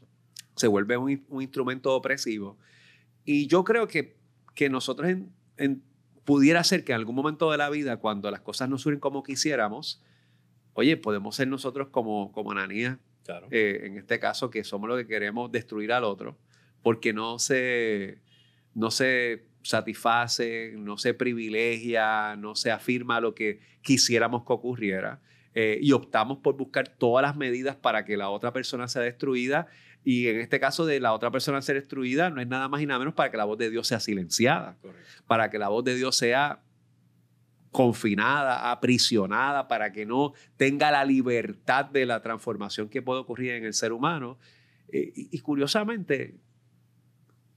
se 0.56 0.66
vuelve 0.66 0.96
un, 0.96 1.22
un, 1.28 1.42
instrumento 1.42 1.94
opresivo. 1.94 2.58
Y 3.24 3.46
yo 3.46 3.62
creo 3.64 3.86
que, 3.86 4.16
que 4.54 4.68
nosotros 4.70 5.10
en, 5.10 5.30
en 5.58 5.82
pudiera 6.24 6.64
ser 6.64 6.84
que 6.84 6.92
en 6.92 6.96
algún 6.96 7.14
momento 7.14 7.50
de 7.50 7.58
la 7.58 7.68
vida, 7.70 7.98
cuando 7.98 8.30
las 8.30 8.40
cosas 8.40 8.68
no 8.68 8.78
surgen 8.78 9.00
como 9.00 9.22
quisiéramos, 9.22 10.02
oye, 10.74 10.96
podemos 10.96 11.36
ser 11.36 11.48
nosotros 11.48 11.88
como, 11.88 12.32
como 12.32 12.52
Ananías, 12.52 12.98
claro. 13.24 13.48
eh, 13.50 13.82
en 13.84 13.98
este 13.98 14.18
caso, 14.18 14.48
que 14.48 14.64
somos 14.64 14.88
los 14.88 14.98
que 14.98 15.06
queremos 15.06 15.52
destruir 15.52 15.92
al 15.92 16.04
otro, 16.04 16.38
porque 16.82 17.12
no 17.12 17.38
se, 17.38 18.20
no 18.74 18.90
se 18.90 19.49
satisface, 19.62 20.74
no 20.76 20.98
se 20.98 21.14
privilegia, 21.14 22.36
no 22.36 22.54
se 22.54 22.70
afirma 22.70 23.20
lo 23.20 23.34
que 23.34 23.60
quisiéramos 23.82 24.44
que 24.44 24.52
ocurriera. 24.52 25.20
Eh, 25.54 25.78
y 25.82 25.92
optamos 25.92 26.38
por 26.38 26.56
buscar 26.56 26.88
todas 26.88 27.22
las 27.22 27.36
medidas 27.36 27.76
para 27.76 28.04
que 28.04 28.16
la 28.16 28.30
otra 28.30 28.52
persona 28.52 28.88
sea 28.88 29.02
destruida. 29.02 29.66
Y 30.04 30.28
en 30.28 30.40
este 30.40 30.60
caso 30.60 30.86
de 30.86 31.00
la 31.00 31.12
otra 31.12 31.30
persona 31.30 31.60
ser 31.60 31.76
destruida, 31.76 32.30
no 32.30 32.40
es 32.40 32.46
nada 32.46 32.68
más 32.68 32.80
y 32.80 32.86
nada 32.86 32.98
menos 32.98 33.14
para 33.14 33.30
que 33.30 33.36
la 33.36 33.44
voz 33.44 33.58
de 33.58 33.70
Dios 33.70 33.86
sea 33.86 34.00
silenciada, 34.00 34.76
Correcto. 34.80 35.22
para 35.26 35.50
que 35.50 35.58
la 35.58 35.68
voz 35.68 35.84
de 35.84 35.94
Dios 35.94 36.16
sea 36.16 36.62
confinada, 37.70 38.70
aprisionada, 38.70 39.68
para 39.68 39.92
que 39.92 40.06
no 40.06 40.32
tenga 40.56 40.90
la 40.90 41.04
libertad 41.04 41.84
de 41.84 42.06
la 42.06 42.22
transformación 42.22 42.88
que 42.88 43.02
puede 43.02 43.20
ocurrir 43.20 43.52
en 43.52 43.64
el 43.64 43.74
ser 43.74 43.92
humano. 43.92 44.38
Eh, 44.88 45.12
y, 45.14 45.36
y, 45.36 45.38
curiosamente, 45.40 46.36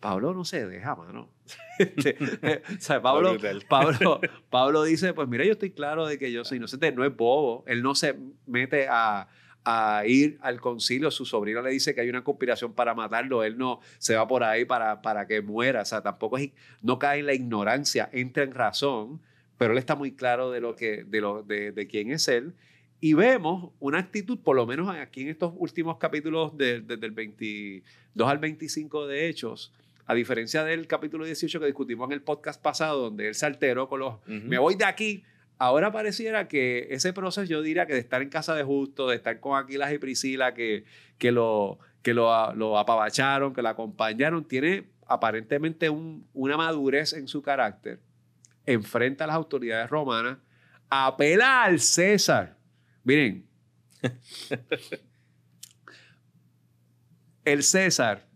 Pablo 0.03 0.33
no 0.33 0.43
se 0.43 0.67
deja, 0.67 0.95
mano. 0.95 1.29
Este, 1.79 2.17
o 2.19 2.79
sea, 2.79 3.01
Pablo, 3.01 3.36
Pablo, 3.67 4.22
Pablo 4.51 4.83
dice, 4.83 5.13
pues 5.13 5.27
mira, 5.27 5.43
yo 5.43 5.53
estoy 5.53 5.72
claro 5.72 6.05
de 6.05 6.19
que 6.19 6.31
yo 6.31 6.45
soy 6.45 6.57
inocente, 6.57 6.91
no 6.91 7.03
es 7.03 7.15
bobo, 7.15 7.63
él 7.65 7.81
no 7.81 7.95
se 7.95 8.15
mete 8.45 8.88
a, 8.88 9.27
a 9.65 10.03
ir 10.05 10.38
al 10.41 10.62
concilio, 10.62 11.10
su 11.10 11.25
sobrino 11.25 11.63
le 11.63 11.72
dice 11.72 11.95
que 11.95 12.01
hay 12.01 12.10
una 12.10 12.24
conspiración 12.24 12.74
para 12.74 12.93
matarlo, 12.93 13.43
él 13.43 13.57
no 13.57 13.79
se 13.98 14.15
va 14.15 14.27
por 14.27 14.43
ahí 14.43 14.65
para, 14.65 15.01
para 15.01 15.25
que 15.25 15.41
muera, 15.41 15.81
o 15.81 15.86
sea, 15.86 16.03
tampoco 16.03 16.38
es, 16.38 16.51
no 16.83 17.00
cae 17.00 17.22
en 17.22 17.25
la 17.25 17.33
ignorancia, 17.33 18.07
entra 18.13 18.43
en 18.43 18.53
razón, 18.53 19.19
pero 19.57 19.74
él 19.74 19.79
está 19.79 19.95
muy 19.95 20.12
claro 20.12 20.51
de, 20.51 20.62
lo 20.62 20.75
que, 20.75 21.05
de, 21.05 21.22
lo, 21.22 21.41
de, 21.41 21.72
de 21.72 21.88
quién 21.88 22.12
es 22.12 22.27
él. 22.27 22.53
Y 23.00 23.15
vemos 23.15 23.72
una 23.79 24.00
actitud, 24.00 24.39
por 24.39 24.55
lo 24.55 24.65
menos 24.65 24.95
aquí 24.95 25.24
en 25.24 25.29
estos 25.29 25.53
últimos 25.57 25.98
capítulos, 25.98 26.55
desde 26.55 26.93
el 26.93 27.12
22 27.12 28.29
al 28.29 28.38
25 28.38 29.07
de 29.07 29.27
Hechos, 29.27 29.74
a 30.05 30.13
diferencia 30.13 30.63
del 30.63 30.88
capítulo 30.88 31.25
18 31.25 31.60
que 31.60 31.65
discutimos 31.65 32.07
en 32.07 32.13
el 32.13 32.22
podcast 32.22 32.62
pasado, 32.62 33.01
donde 33.01 33.29
él 33.29 33.36
se 33.36 33.45
alteró 33.45 33.88
con 33.88 34.00
los, 34.00 34.15
me 34.27 34.57
voy 34.57 34.75
de 34.75 34.86
aquí, 34.86 35.24
ahora 35.57 35.91
pareciera 35.91 36.48
que 36.48 36.88
ese 36.91 37.13
proceso, 37.13 37.45
yo 37.45 37.62
diría 37.62 37.86
que 37.86 37.93
de 37.93 38.00
estar 38.00 38.22
en 38.22 38.29
casa 38.29 38.55
de 38.55 38.63
Justo, 38.63 39.07
de 39.07 39.15
estar 39.15 39.39
con 39.39 39.57
Aquilas 39.57 39.93
y 39.93 39.98
Priscila, 39.98 40.53
que, 40.53 40.86
que, 41.17 41.31
lo, 41.31 41.79
que 42.01 42.13
lo, 42.13 42.53
lo 42.55 42.77
apabacharon, 42.77 43.53
que 43.53 43.62
lo 43.62 43.69
acompañaron, 43.69 44.45
tiene 44.45 44.89
aparentemente 45.07 45.89
un, 45.89 46.27
una 46.33 46.57
madurez 46.57 47.13
en 47.13 47.27
su 47.27 47.41
carácter, 47.41 48.00
enfrenta 48.65 49.24
a 49.24 49.27
las 49.27 49.36
autoridades 49.36 49.89
romanas, 49.89 50.38
apela 50.89 51.63
al 51.63 51.79
César. 51.79 52.57
Miren, 53.03 53.45
el 57.45 57.63
César 57.63 58.27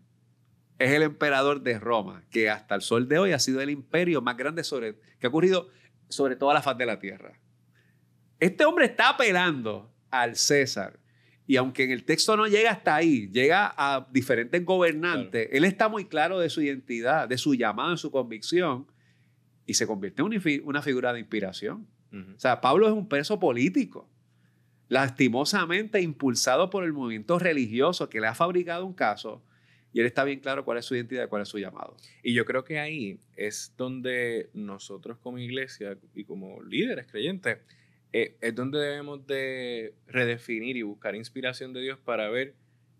es 0.78 0.90
el 0.92 1.02
emperador 1.02 1.62
de 1.62 1.78
Roma, 1.78 2.24
que 2.30 2.48
hasta 2.48 2.74
el 2.74 2.82
sol 2.82 3.08
de 3.08 3.18
hoy 3.18 3.32
ha 3.32 3.38
sido 3.38 3.60
el 3.60 3.70
imperio 3.70 4.22
más 4.22 4.36
grande 4.36 4.62
sobre, 4.62 4.98
que 5.18 5.26
ha 5.26 5.28
ocurrido 5.28 5.68
sobre 6.08 6.36
toda 6.36 6.54
la 6.54 6.62
faz 6.62 6.78
de 6.78 6.86
la 6.86 6.98
tierra. 6.98 7.38
Este 8.38 8.64
hombre 8.64 8.86
está 8.86 9.10
apelando 9.10 9.92
al 10.10 10.36
César. 10.36 11.00
Y 11.46 11.56
aunque 11.56 11.84
en 11.84 11.90
el 11.90 12.04
texto 12.04 12.36
no 12.36 12.46
llega 12.46 12.70
hasta 12.70 12.94
ahí, 12.94 13.28
llega 13.32 13.74
a 13.76 14.06
diferentes 14.12 14.64
gobernantes, 14.64 15.48
él 15.50 15.64
está 15.64 15.88
muy 15.88 16.04
claro 16.04 16.38
de 16.38 16.50
su 16.50 16.60
identidad, 16.60 17.26
de 17.26 17.38
su 17.38 17.54
llamado, 17.54 17.92
de 17.92 17.96
su 17.96 18.10
convicción, 18.10 18.86
y 19.64 19.74
se 19.74 19.86
convierte 19.86 20.22
en 20.22 20.62
una 20.64 20.82
figura 20.82 21.12
de 21.12 21.20
inspiración. 21.20 21.88
O 22.12 22.38
sea, 22.38 22.60
Pablo 22.60 22.86
es 22.86 22.92
un 22.92 23.08
preso 23.08 23.40
político, 23.40 24.08
lastimosamente 24.88 26.00
impulsado 26.00 26.70
por 26.70 26.84
el 26.84 26.92
movimiento 26.92 27.38
religioso 27.38 28.08
que 28.08 28.20
le 28.20 28.26
ha 28.26 28.34
fabricado 28.34 28.86
un 28.86 28.94
caso 28.94 29.42
y 29.92 30.00
él 30.00 30.06
está 30.06 30.24
bien 30.24 30.40
claro 30.40 30.64
cuál 30.64 30.78
es 30.78 30.84
su 30.84 30.94
identidad 30.94 31.28
cuál 31.28 31.42
es 31.42 31.48
su 31.48 31.58
llamado. 31.58 31.96
Y 32.22 32.34
yo 32.34 32.44
creo 32.44 32.64
que 32.64 32.78
ahí 32.78 33.18
es 33.36 33.74
donde 33.76 34.50
nosotros 34.52 35.18
como 35.18 35.38
iglesia 35.38 35.96
y 36.14 36.24
como 36.24 36.62
líderes 36.62 37.06
creyentes, 37.06 37.58
eh, 38.12 38.36
es 38.40 38.54
donde 38.54 38.78
debemos 38.78 39.26
de 39.26 39.94
redefinir 40.06 40.76
y 40.76 40.82
buscar 40.82 41.14
inspiración 41.14 41.72
de 41.72 41.80
Dios 41.82 41.98
para 41.98 42.28
ver 42.30 42.54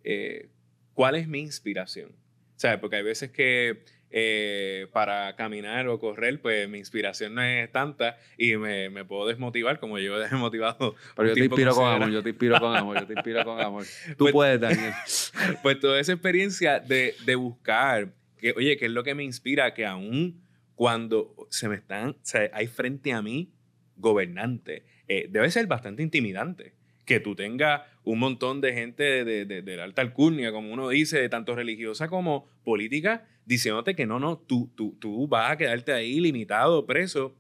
eh, 0.04 0.48
cuál 0.94 1.14
es 1.14 1.28
mi 1.28 1.40
inspiración. 1.40 2.12
¿Sabes? 2.56 2.80
Porque 2.80 2.96
hay 2.96 3.04
veces 3.04 3.30
que 3.30 3.84
eh, 4.10 4.86
para 4.92 5.36
caminar 5.36 5.88
o 5.88 5.98
correr, 5.98 6.40
pues 6.40 6.68
mi 6.68 6.78
inspiración 6.78 7.34
no 7.34 7.42
es 7.42 7.70
tanta 7.70 8.16
y 8.36 8.56
me, 8.56 8.90
me 8.90 9.04
puedo 9.04 9.26
desmotivar 9.26 9.78
como 9.80 9.98
yo 9.98 10.16
he 10.16 10.20
desmotivado. 10.20 10.94
Pero 11.16 11.28
yo 11.28 11.34
te 11.34 11.44
inspiro 11.44 11.74
con 11.74 11.86
amor, 11.86 12.10
yo 12.10 12.22
te 12.22 12.30
inspiro 12.30 12.58
con 12.58 12.76
amor, 12.76 13.00
yo 13.00 13.06
te 13.06 13.12
inspiro 13.14 13.44
con 13.44 13.60
amor. 13.60 13.84
Tú 14.16 14.24
pues, 14.24 14.32
puedes, 14.32 14.60
Daniel. 14.60 14.92
Pues 15.62 15.80
toda 15.80 16.00
esa 16.00 16.12
experiencia 16.12 16.80
de, 16.80 17.14
de 17.24 17.34
buscar, 17.34 18.12
que, 18.38 18.52
oye, 18.56 18.76
¿qué 18.76 18.86
es 18.86 18.92
lo 18.92 19.02
que 19.04 19.14
me 19.14 19.24
inspira? 19.24 19.74
Que 19.74 19.86
aún 19.86 20.42
cuando 20.74 21.34
se 21.50 21.68
me 21.68 21.76
están, 21.76 22.10
o 22.10 22.16
sea, 22.22 22.50
hay 22.52 22.66
frente 22.66 23.12
a 23.12 23.20
mí 23.20 23.52
gobernantes, 23.96 24.84
eh, 25.08 25.26
debe 25.28 25.50
ser 25.50 25.66
bastante 25.66 26.02
intimidante 26.02 26.77
que 27.08 27.20
tú 27.20 27.34
tengas 27.34 27.80
un 28.04 28.18
montón 28.18 28.60
de 28.60 28.74
gente 28.74 29.24
de, 29.24 29.46
de, 29.46 29.62
de, 29.62 29.76
la 29.76 29.84
alta 29.84 30.02
alcurnia, 30.02 30.52
como 30.52 30.70
uno 30.70 30.90
dice, 30.90 31.18
de 31.18 31.30
tanto 31.30 31.56
religiosa 31.56 32.06
como 32.06 32.46
política, 32.64 33.26
diciéndote 33.46 33.96
que 33.96 34.04
no, 34.04 34.20
no, 34.20 34.36
tú, 34.36 34.70
tú, 34.76 34.94
tú 35.00 35.26
vas 35.26 35.50
a 35.50 35.56
quedarte 35.56 35.92
ahí 35.92 36.20
limitado, 36.20 36.84
preso. 36.84 37.34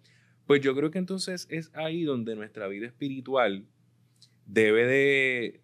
Pues 0.46 0.62
yo 0.62 0.74
creo 0.74 0.90
que 0.90 0.96
entonces 0.96 1.46
es 1.50 1.70
ahí 1.74 2.04
donde 2.04 2.34
nuestra 2.34 2.66
vida 2.66 2.86
espiritual 2.86 3.66
debe 4.46 4.86
de, 4.86 5.60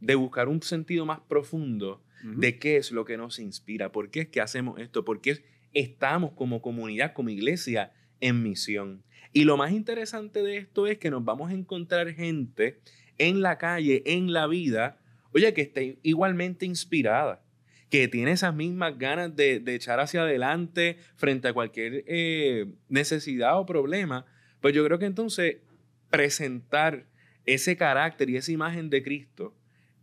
de 0.00 0.14
buscar 0.14 0.48
un 0.48 0.62
sentido 0.62 1.06
más 1.06 1.20
profundo 1.20 2.04
de 2.22 2.58
qué 2.58 2.76
es 2.76 2.92
lo 2.92 3.06
que 3.06 3.16
nos 3.16 3.38
inspira, 3.38 3.92
por 3.92 4.10
qué 4.10 4.20
es 4.20 4.28
que 4.28 4.42
hacemos 4.42 4.78
esto, 4.78 5.06
por 5.06 5.22
qué 5.22 5.42
estamos 5.72 6.32
como 6.32 6.60
comunidad, 6.60 7.14
como 7.14 7.30
iglesia 7.30 7.92
en 8.20 8.42
misión. 8.42 9.02
Y 9.32 9.44
lo 9.44 9.56
más 9.56 9.72
interesante 9.72 10.42
de 10.42 10.58
esto 10.58 10.86
es 10.86 10.98
que 10.98 11.10
nos 11.10 11.24
vamos 11.24 11.50
a 11.50 11.54
encontrar 11.54 12.12
gente 12.12 12.80
en 13.18 13.42
la 13.42 13.58
calle, 13.58 14.02
en 14.06 14.32
la 14.32 14.46
vida, 14.46 15.00
oye, 15.32 15.52
que 15.54 15.62
esté 15.62 15.98
igualmente 16.02 16.66
inspirada, 16.66 17.42
que 17.90 18.08
tiene 18.08 18.32
esas 18.32 18.54
mismas 18.54 18.98
ganas 18.98 19.34
de, 19.34 19.62
echar 19.66 20.00
hacia 20.00 20.22
adelante 20.22 20.98
frente 21.16 21.48
a 21.48 21.52
cualquier 21.52 22.04
eh, 22.06 22.66
necesidad 22.88 23.58
o 23.58 23.66
problema. 23.66 24.24
Pues 24.60 24.74
yo 24.74 24.84
creo 24.84 24.98
que 24.98 25.06
entonces 25.06 25.56
presentar 26.10 27.06
ese 27.44 27.76
carácter 27.76 28.30
y 28.30 28.36
esa 28.36 28.52
imagen 28.52 28.88
de 28.90 29.02
Cristo 29.02 29.54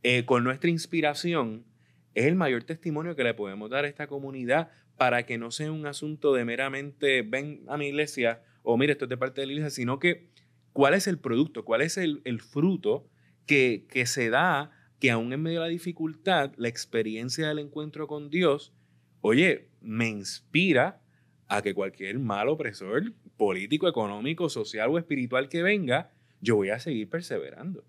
eh, 0.04 0.26
con 0.26 0.44
nuestra 0.44 0.70
inspiración 0.70 1.66
es 2.14 2.26
el 2.26 2.36
mayor 2.36 2.64
testimonio 2.64 3.16
que 3.16 3.24
le 3.24 3.34
podemos 3.34 3.70
dar 3.70 3.86
a 3.86 3.88
esta 3.88 4.08
comunidad 4.08 4.72
para 5.02 5.26
que 5.26 5.40
no 5.40 5.50
sea 5.50 5.72
un 5.72 5.88
asunto 5.88 6.32
de 6.36 6.46
meramente 6.46 7.24
ven 7.24 7.64
a 7.68 7.76
mi 7.76 7.88
iglesia 7.88 8.44
o 8.62 8.78
mire, 8.78 8.92
esto 8.92 9.06
es 9.06 9.10
de 9.10 9.18
parte 9.18 9.42
de 9.42 9.48
la 9.48 9.54
iglesia, 9.54 9.72
sino 9.72 9.98
que 9.98 10.30
cuál 10.74 10.94
es 10.94 11.08
el 11.08 11.18
producto, 11.18 11.66
cuál 11.66 11.82
es 11.82 11.98
el, 11.98 12.22
fruto 12.40 13.10
que, 13.48 13.88
que 13.90 14.06
se 14.06 14.30
da, 14.30 14.70
que 15.00 15.10
aún 15.10 15.34
en 15.34 15.42
medio 15.42 15.62
de 15.62 15.66
la 15.66 15.72
dificultad, 15.72 16.54
la 16.56 16.68
experiencia 16.68 17.48
del 17.48 17.58
encuentro 17.58 18.06
con 18.06 18.30
Dios, 18.30 18.76
oye, 19.22 19.72
me 19.82 20.08
inspira 20.08 21.02
a 21.48 21.64
que 21.64 21.74
cualquier 21.74 22.20
mal 22.20 22.48
opresor 22.48 23.12
político, 23.38 23.88
económico, 23.88 24.50
social 24.50 24.92
o 24.92 25.00
espiritual 25.00 25.50
que 25.50 25.64
venga, 25.64 26.12
yo 26.42 26.58
voy 26.58 26.70
a 26.70 26.80
seguir 26.80 27.10
perseverando. 27.10 27.84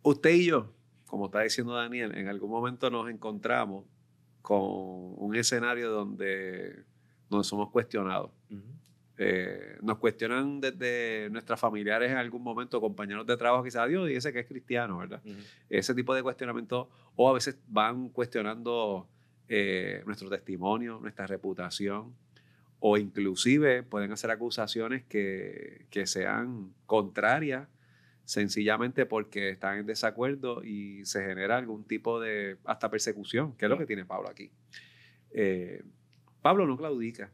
Usted 0.00 0.30
y 0.30 0.46
yo, 0.46 0.72
como 1.04 1.26
está 1.26 1.42
diciendo 1.42 1.74
Daniel, 1.74 2.16
en 2.16 2.28
algún 2.28 2.48
momento 2.48 2.88
nos 2.88 3.10
encontramos 3.10 3.84
con 4.46 4.60
un 4.62 5.34
escenario 5.34 5.90
donde, 5.90 6.84
donde 7.28 7.42
somos 7.42 7.68
cuestionados. 7.70 8.30
Eh, 9.18 9.76
nos 9.82 9.98
cuestionan 9.98 10.60
desde 10.60 11.28
nuestras 11.30 11.58
familiares 11.58 12.12
en 12.12 12.16
algún 12.16 12.44
momento, 12.44 12.80
compañeros 12.80 13.26
de 13.26 13.36
trabajo, 13.36 13.64
quizás 13.64 13.88
Dios 13.88 14.06
dice 14.06 14.32
que 14.32 14.38
es 14.38 14.46
cristiano, 14.46 14.98
¿verdad? 14.98 15.20
Ese 15.68 15.96
tipo 15.96 16.14
de 16.14 16.22
cuestionamiento, 16.22 16.88
o 17.16 17.28
a 17.28 17.32
veces 17.32 17.58
van 17.66 18.08
cuestionando 18.10 19.08
eh, 19.48 20.04
nuestro 20.06 20.30
testimonio, 20.30 21.00
nuestra 21.00 21.26
reputación, 21.26 22.14
o 22.78 22.96
inclusive 22.96 23.82
pueden 23.82 24.12
hacer 24.12 24.30
acusaciones 24.30 25.02
que, 25.06 25.86
que 25.90 26.06
sean 26.06 26.72
contrarias 26.86 27.66
sencillamente 28.26 29.06
porque 29.06 29.50
están 29.50 29.78
en 29.78 29.86
desacuerdo 29.86 30.62
y 30.64 31.04
se 31.06 31.24
genera 31.24 31.56
algún 31.56 31.84
tipo 31.84 32.20
de 32.20 32.58
hasta 32.64 32.90
persecución, 32.90 33.56
que 33.56 33.66
es 33.66 33.70
lo 33.70 33.78
que 33.78 33.86
tiene 33.86 34.04
Pablo 34.04 34.28
aquí. 34.28 34.50
Eh, 35.30 35.82
Pablo 36.42 36.66
no 36.66 36.76
claudica 36.76 37.32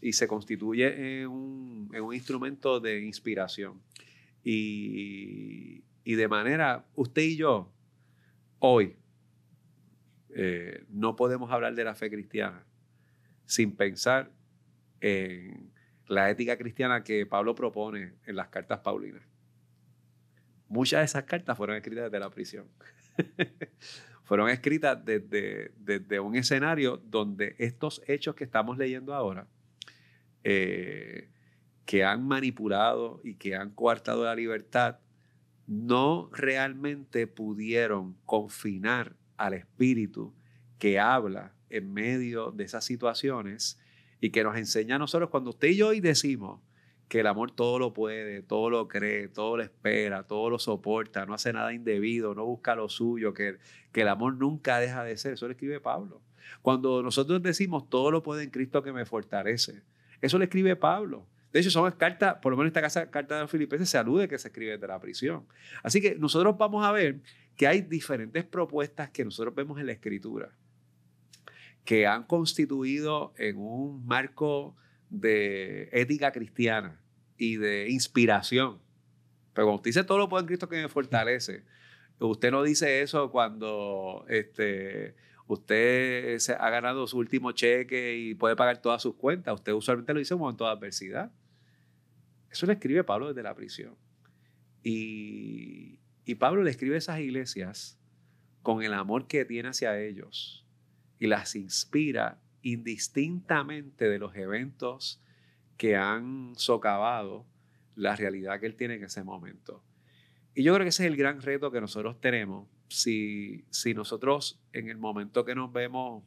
y 0.00 0.12
se 0.12 0.28
constituye 0.28 1.22
en 1.22 1.28
un, 1.28 1.90
en 1.92 2.02
un 2.02 2.14
instrumento 2.14 2.78
de 2.78 3.00
inspiración. 3.00 3.82
Y, 4.44 5.82
y, 6.04 6.14
de 6.14 6.28
manera, 6.28 6.86
usted 6.94 7.22
y 7.22 7.36
yo, 7.36 7.72
hoy, 8.60 8.94
eh, 10.30 10.84
no 10.88 11.16
podemos 11.16 11.50
hablar 11.50 11.74
de 11.74 11.82
la 11.82 11.96
fe 11.96 12.08
cristiana 12.08 12.64
sin 13.44 13.74
pensar 13.74 14.30
en 15.00 15.72
la 16.06 16.30
ética 16.30 16.56
cristiana 16.56 17.02
que 17.02 17.26
Pablo 17.26 17.56
propone 17.56 18.12
en 18.24 18.36
las 18.36 18.48
cartas 18.48 18.78
paulinas. 18.78 19.22
Muchas 20.68 21.00
de 21.00 21.04
esas 21.06 21.24
cartas 21.24 21.56
fueron 21.56 21.76
escritas 21.76 22.04
desde 22.04 22.20
la 22.20 22.30
prisión. 22.30 22.66
fueron 24.24 24.50
escritas 24.50 25.02
desde, 25.04 26.20
un 26.20 26.36
escenario 26.36 26.98
donde 26.98 27.56
estos 27.58 28.02
hechos 28.06 28.34
que 28.34 28.44
estamos 28.44 28.76
leyendo 28.76 29.14
ahora, 29.14 29.46
eh, 30.44 31.30
que 31.86 32.04
han 32.04 32.26
manipulado 32.26 33.20
y 33.24 33.34
que 33.34 33.56
han 33.56 33.70
coartado 33.70 34.24
la 34.24 34.34
libertad, 34.34 34.98
no 35.66 36.28
realmente 36.32 37.26
pudieron 37.26 38.16
confinar 38.26 39.16
al 39.38 39.54
espíritu 39.54 40.34
que 40.78 40.98
habla 40.98 41.54
en 41.70 41.92
medio 41.92 42.50
de 42.50 42.64
esas 42.64 42.84
situaciones 42.84 43.78
y 44.20 44.30
que 44.30 44.44
nos 44.44 44.56
enseña 44.56 44.96
a 44.96 44.98
nosotros 44.98 45.30
cuando 45.30 45.50
usted 45.50 45.68
y 45.68 45.76
yo 45.76 45.88
hoy 45.88 46.00
decimos, 46.00 46.60
que 47.08 47.20
el 47.20 47.26
amor 47.26 47.50
todo 47.50 47.78
lo 47.78 47.92
puede, 47.92 48.42
todo 48.42 48.70
lo 48.70 48.86
cree, 48.86 49.28
todo 49.28 49.56
lo 49.56 49.62
espera, 49.62 50.24
todo 50.24 50.50
lo 50.50 50.58
soporta, 50.58 51.24
no 51.26 51.34
hace 51.34 51.52
nada 51.52 51.72
indebido, 51.72 52.34
no 52.34 52.44
busca 52.44 52.74
lo 52.74 52.88
suyo, 52.88 53.32
que, 53.32 53.58
que 53.92 54.02
el 54.02 54.08
amor 54.08 54.34
nunca 54.36 54.78
deja 54.78 55.02
de 55.04 55.16
ser. 55.16 55.34
Eso 55.34 55.46
lo 55.46 55.52
escribe 55.52 55.80
Pablo. 55.80 56.20
Cuando 56.60 57.02
nosotros 57.02 57.42
decimos 57.42 57.88
todo 57.88 58.10
lo 58.10 58.22
puede 58.22 58.44
en 58.44 58.50
Cristo 58.50 58.82
que 58.82 58.92
me 58.92 59.06
fortalece, 59.06 59.82
eso 60.20 60.38
le 60.38 60.44
escribe 60.44 60.76
Pablo. 60.76 61.26
De 61.52 61.60
hecho, 61.60 61.70
son 61.70 61.90
cartas, 61.92 62.36
por 62.42 62.52
lo 62.52 62.58
menos 62.58 62.74
esta 62.76 63.10
carta 63.10 63.36
de 63.36 63.40
los 63.42 63.50
filipenses 63.50 63.88
se 63.88 63.96
alude 63.96 64.28
que 64.28 64.38
se 64.38 64.48
escribe 64.48 64.72
desde 64.72 64.86
la 64.86 65.00
prisión. 65.00 65.46
Así 65.82 66.00
que 66.00 66.14
nosotros 66.14 66.58
vamos 66.58 66.84
a 66.84 66.92
ver 66.92 67.20
que 67.56 67.66
hay 67.66 67.80
diferentes 67.80 68.44
propuestas 68.44 69.10
que 69.10 69.24
nosotros 69.24 69.54
vemos 69.54 69.80
en 69.80 69.86
la 69.86 69.92
escritura 69.92 70.50
que 71.88 72.06
han 72.06 72.24
constituido 72.24 73.32
en 73.38 73.56
un 73.56 74.04
marco 74.04 74.76
de 75.10 75.88
ética 75.92 76.32
cristiana 76.32 77.00
y 77.36 77.56
de 77.56 77.88
inspiración. 77.88 78.78
Pero 79.54 79.66
cuando 79.66 79.76
usted 79.76 79.88
dice 79.88 80.04
todo 80.04 80.18
lo 80.18 80.28
puede 80.28 80.42
en 80.42 80.46
Cristo 80.46 80.68
que 80.68 80.82
me 80.82 80.88
fortalece, 80.88 81.64
usted 82.18 82.50
no 82.50 82.62
dice 82.62 83.02
eso 83.02 83.30
cuando 83.30 84.24
este, 84.28 85.14
usted 85.46 86.38
se 86.38 86.52
ha 86.52 86.70
ganado 86.70 87.06
su 87.06 87.18
último 87.18 87.52
cheque 87.52 88.16
y 88.16 88.34
puede 88.34 88.56
pagar 88.56 88.82
todas 88.82 89.02
sus 89.02 89.14
cuentas. 89.14 89.54
Usted 89.54 89.72
usualmente 89.72 90.12
lo 90.12 90.18
dice 90.18 90.34
en 90.34 90.36
un 90.36 90.42
momento 90.42 90.64
de 90.64 90.70
adversidad. 90.70 91.32
Eso 92.50 92.66
le 92.66 92.74
escribe 92.74 93.04
Pablo 93.04 93.28
desde 93.28 93.42
la 93.42 93.54
prisión. 93.54 93.96
Y, 94.82 96.00
y 96.24 96.34
Pablo 96.36 96.62
le 96.62 96.70
escribe 96.70 96.94
a 96.94 96.98
esas 96.98 97.20
iglesias 97.20 97.98
con 98.62 98.82
el 98.82 98.92
amor 98.94 99.26
que 99.26 99.44
tiene 99.44 99.70
hacia 99.70 99.98
ellos 100.00 100.64
y 101.18 101.26
las 101.26 101.56
inspira 101.56 102.40
indistintamente 102.62 104.08
de 104.08 104.18
los 104.18 104.34
eventos 104.36 105.22
que 105.76 105.96
han 105.96 106.52
socavado 106.56 107.46
la 107.94 108.16
realidad 108.16 108.60
que 108.60 108.66
él 108.66 108.76
tiene 108.76 108.94
en 108.94 109.04
ese 109.04 109.22
momento. 109.22 109.82
Y 110.54 110.62
yo 110.62 110.74
creo 110.74 110.84
que 110.84 110.90
ese 110.90 111.04
es 111.04 111.10
el 111.10 111.16
gran 111.16 111.40
reto 111.40 111.70
que 111.70 111.80
nosotros 111.80 112.20
tenemos. 112.20 112.68
Si, 112.88 113.64
si 113.70 113.94
nosotros 113.94 114.60
en 114.72 114.88
el 114.88 114.98
momento 114.98 115.44
que 115.44 115.54
nos 115.54 115.72
vemos 115.72 116.24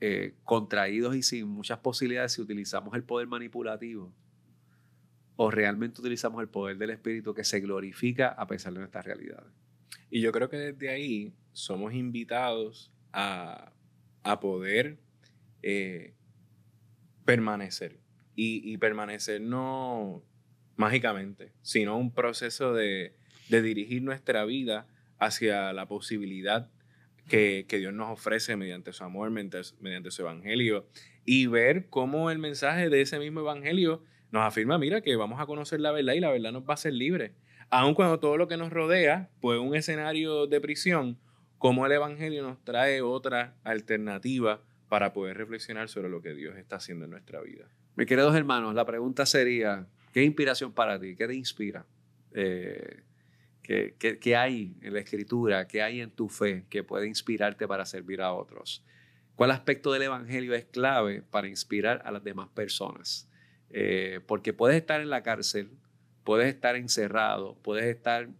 eh, 0.00 0.34
contraídos 0.44 1.14
y 1.14 1.22
sin 1.22 1.46
muchas 1.46 1.78
posibilidades, 1.78 2.32
si 2.32 2.40
utilizamos 2.40 2.94
el 2.94 3.04
poder 3.04 3.28
manipulativo 3.28 4.12
o 5.36 5.50
realmente 5.50 6.00
utilizamos 6.00 6.40
el 6.42 6.48
poder 6.48 6.76
del 6.76 6.90
Espíritu 6.90 7.34
que 7.34 7.44
se 7.44 7.60
glorifica 7.60 8.28
a 8.28 8.46
pesar 8.46 8.72
de 8.72 8.80
nuestras 8.80 9.04
realidades. 9.04 9.52
Y 10.10 10.20
yo 10.20 10.32
creo 10.32 10.50
que 10.50 10.56
desde 10.58 10.90
ahí 10.90 11.34
somos 11.52 11.94
invitados 11.94 12.92
a, 13.12 13.72
a 14.22 14.40
poder 14.40 14.98
eh, 15.62 16.14
permanecer. 17.24 17.98
Y, 18.42 18.78
permanecer 18.78 19.42
no 19.42 20.22
mágicamente, 20.76 21.52
sino 21.60 21.98
un 21.98 22.10
proceso 22.10 22.72
de, 22.72 23.14
de 23.50 23.60
dirigir 23.60 24.02
nuestra 24.02 24.46
vida 24.46 24.86
hacia 25.18 25.74
la 25.74 25.86
posibilidad 25.86 26.70
que, 27.28 27.66
que, 27.68 27.76
Dios 27.76 27.92
nos 27.92 28.08
ofrece 28.08 28.56
mediante 28.56 28.94
su 28.94 29.04
amor, 29.04 29.30
mediante, 29.30 29.60
mediante, 29.80 30.10
su 30.10 30.22
evangelio, 30.22 30.88
y 31.26 31.48
ver 31.48 31.90
cómo 31.90 32.30
el 32.30 32.38
mensaje 32.38 32.88
de 32.88 33.02
ese 33.02 33.18
mismo 33.18 33.40
evangelio 33.40 34.02
nos 34.30 34.46
afirma, 34.46 34.78
mira, 34.78 35.02
que 35.02 35.16
vamos 35.16 35.38
a 35.38 35.44
conocer 35.44 35.80
la 35.80 35.92
verdad 35.92 36.14
y 36.14 36.20
la 36.20 36.30
verdad 36.30 36.52
nos 36.52 36.62
va 36.62 36.70
a 36.70 36.74
hacer 36.74 36.94
libre. 36.94 37.34
Aun 37.68 37.94
cuando 37.94 38.18
todo 38.18 38.36
lo 38.36 38.48
que 38.48 38.56
nos 38.56 38.72
rodea, 38.72 39.30
pues 39.40 39.60
un 39.60 39.76
escenario 39.76 40.46
de 40.46 40.60
prisión, 40.60 41.18
cómo 41.60 41.84
el 41.84 41.92
Evangelio 41.92 42.42
nos 42.42 42.64
trae 42.64 43.02
otra 43.02 43.54
alternativa 43.64 44.62
para 44.88 45.12
poder 45.12 45.36
reflexionar 45.36 45.90
sobre 45.90 46.08
lo 46.08 46.22
que 46.22 46.32
Dios 46.32 46.56
está 46.56 46.76
haciendo 46.76 47.04
en 47.04 47.10
nuestra 47.10 47.42
vida. 47.42 47.66
Mis 47.96 48.06
queridos 48.06 48.34
hermanos, 48.34 48.74
la 48.74 48.86
pregunta 48.86 49.26
sería, 49.26 49.86
¿qué 50.14 50.24
inspiración 50.24 50.72
para 50.72 50.98
ti? 50.98 51.14
¿Qué 51.14 51.26
te 51.26 51.34
inspira? 51.34 51.84
Eh, 52.32 53.02
¿qué, 53.62 54.36
hay 54.36 54.74
en 54.80 54.94
la 54.94 55.00
escritura? 55.00 55.68
¿Qué 55.68 55.82
hay 55.82 56.00
en 56.00 56.10
tu 56.10 56.30
fe 56.30 56.64
que 56.70 56.82
puede 56.82 57.06
inspirarte 57.06 57.68
para 57.68 57.84
servir 57.84 58.22
a 58.22 58.32
otros? 58.32 58.82
¿Cuál 59.36 59.50
aspecto 59.50 59.92
del 59.92 60.04
Evangelio 60.04 60.54
es 60.54 60.64
clave 60.64 61.22
para 61.30 61.46
inspirar 61.46 62.00
a 62.06 62.10
las 62.10 62.24
demás 62.24 62.48
personas? 62.48 63.28
Eh, 63.68 64.20
porque 64.26 64.54
puedes 64.54 64.78
estar 64.78 65.02
en 65.02 65.10
la 65.10 65.22
cárcel, 65.22 65.70
puedes 66.24 66.48
estar 66.48 66.74
encerrado, 66.76 67.58
puedes 67.62 67.84
estar 67.84 68.30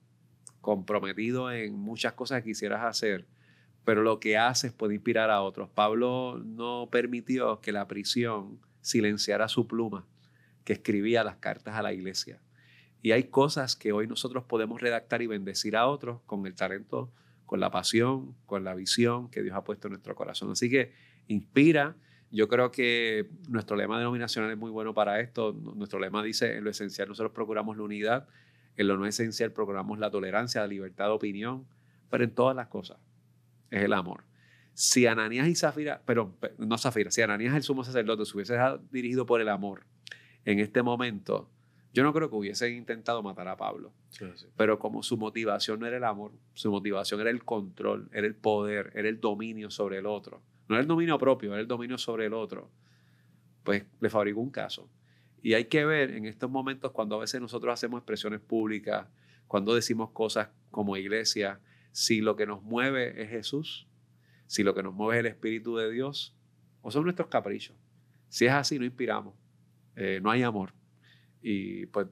comprometido 0.60 1.50
en 1.50 1.74
muchas 1.74 2.12
cosas 2.12 2.42
que 2.42 2.50
quisieras 2.50 2.84
hacer, 2.84 3.26
pero 3.84 4.02
lo 4.02 4.20
que 4.20 4.36
haces 4.36 4.72
puede 4.72 4.94
inspirar 4.94 5.30
a 5.30 5.42
otros. 5.42 5.68
Pablo 5.70 6.40
no 6.44 6.88
permitió 6.90 7.60
que 7.60 7.72
la 7.72 7.88
prisión 7.88 8.60
silenciara 8.80 9.48
su 9.48 9.66
pluma, 9.66 10.06
que 10.64 10.74
escribía 10.74 11.24
las 11.24 11.36
cartas 11.36 11.76
a 11.76 11.82
la 11.82 11.92
iglesia. 11.92 12.40
Y 13.02 13.12
hay 13.12 13.24
cosas 13.24 13.76
que 13.76 13.92
hoy 13.92 14.06
nosotros 14.06 14.44
podemos 14.44 14.80
redactar 14.80 15.22
y 15.22 15.26
bendecir 15.26 15.76
a 15.76 15.86
otros 15.86 16.20
con 16.26 16.46
el 16.46 16.54
talento, 16.54 17.10
con 17.46 17.58
la 17.60 17.70
pasión, 17.70 18.34
con 18.46 18.64
la 18.64 18.74
visión 18.74 19.30
que 19.30 19.42
Dios 19.42 19.56
ha 19.56 19.64
puesto 19.64 19.88
en 19.88 19.92
nuestro 19.92 20.14
corazón. 20.14 20.50
Así 20.50 20.68
que 20.68 20.92
inspira. 21.28 21.96
Yo 22.30 22.46
creo 22.46 22.70
que 22.70 23.28
nuestro 23.48 23.76
lema 23.76 23.98
denominacional 23.98 24.52
es 24.52 24.58
muy 24.58 24.70
bueno 24.70 24.94
para 24.94 25.18
esto. 25.18 25.52
Nuestro 25.52 25.98
lema 25.98 26.22
dice, 26.22 26.58
en 26.58 26.64
lo 26.64 26.70
esencial 26.70 27.08
nosotros 27.08 27.32
procuramos 27.32 27.76
la 27.76 27.82
unidad 27.82 28.28
en 28.76 28.88
lo 28.88 28.96
no 28.96 29.06
esencial 29.06 29.52
procuramos 29.52 29.98
la 29.98 30.10
tolerancia, 30.10 30.60
la 30.60 30.66
libertad 30.66 31.06
de 31.06 31.10
opinión, 31.12 31.66
pero 32.10 32.24
en 32.24 32.30
todas 32.30 32.56
las 32.56 32.68
cosas 32.68 32.98
es 33.70 33.82
el 33.82 33.92
amor. 33.92 34.24
Si 34.74 35.06
Ananías 35.06 35.48
y 35.48 35.54
Zafira, 35.54 36.02
pero 36.06 36.34
no 36.58 36.78
Zafira, 36.78 37.10
si 37.10 37.22
Ananías 37.22 37.54
el 37.54 37.62
sumo 37.62 37.84
sacerdote 37.84 38.24
se 38.24 38.36
hubiese 38.36 38.56
dirigido 38.90 39.26
por 39.26 39.40
el 39.40 39.48
amor 39.48 39.84
en 40.44 40.58
este 40.58 40.82
momento, 40.82 41.50
yo 41.92 42.02
no 42.02 42.12
creo 42.12 42.30
que 42.30 42.36
hubiesen 42.36 42.74
intentado 42.74 43.22
matar 43.22 43.48
a 43.48 43.56
Pablo. 43.56 43.92
Sí, 44.10 44.24
sí. 44.36 44.46
Pero 44.56 44.78
como 44.78 45.02
su 45.02 45.16
motivación 45.16 45.80
no 45.80 45.86
era 45.86 45.96
el 45.96 46.04
amor, 46.04 46.32
su 46.54 46.70
motivación 46.70 47.20
era 47.20 47.30
el 47.30 47.44
control, 47.44 48.08
era 48.12 48.26
el 48.26 48.34
poder, 48.34 48.92
era 48.94 49.08
el 49.08 49.20
dominio 49.20 49.70
sobre 49.70 49.98
el 49.98 50.06
otro. 50.06 50.40
No 50.68 50.76
era 50.76 50.82
el 50.82 50.88
dominio 50.88 51.18
propio, 51.18 51.52
era 51.52 51.60
el 51.60 51.66
dominio 51.66 51.98
sobre 51.98 52.26
el 52.26 52.32
otro. 52.32 52.70
Pues 53.64 53.84
le 54.00 54.08
fabricó 54.08 54.40
un 54.40 54.50
caso. 54.50 54.88
Y 55.42 55.54
hay 55.54 55.66
que 55.66 55.84
ver 55.84 56.10
en 56.10 56.26
estos 56.26 56.50
momentos 56.50 56.92
cuando 56.92 57.16
a 57.16 57.20
veces 57.20 57.40
nosotros 57.40 57.72
hacemos 57.72 57.98
expresiones 57.98 58.40
públicas, 58.40 59.08
cuando 59.46 59.74
decimos 59.74 60.10
cosas 60.10 60.48
como 60.70 60.96
iglesia, 60.96 61.60
si 61.92 62.20
lo 62.20 62.36
que 62.36 62.46
nos 62.46 62.62
mueve 62.62 63.22
es 63.22 63.30
Jesús, 63.30 63.88
si 64.46 64.62
lo 64.62 64.74
que 64.74 64.82
nos 64.82 64.94
mueve 64.94 65.16
es 65.16 65.20
el 65.20 65.26
Espíritu 65.26 65.76
de 65.76 65.90
Dios, 65.90 66.36
o 66.82 66.90
son 66.90 67.04
nuestros 67.04 67.28
caprichos. 67.28 67.76
Si 68.28 68.46
es 68.46 68.52
así, 68.52 68.78
no 68.78 68.84
inspiramos, 68.84 69.34
eh, 69.96 70.20
no 70.22 70.30
hay 70.30 70.42
amor 70.42 70.72
y 71.42 71.86
pues 71.86 72.06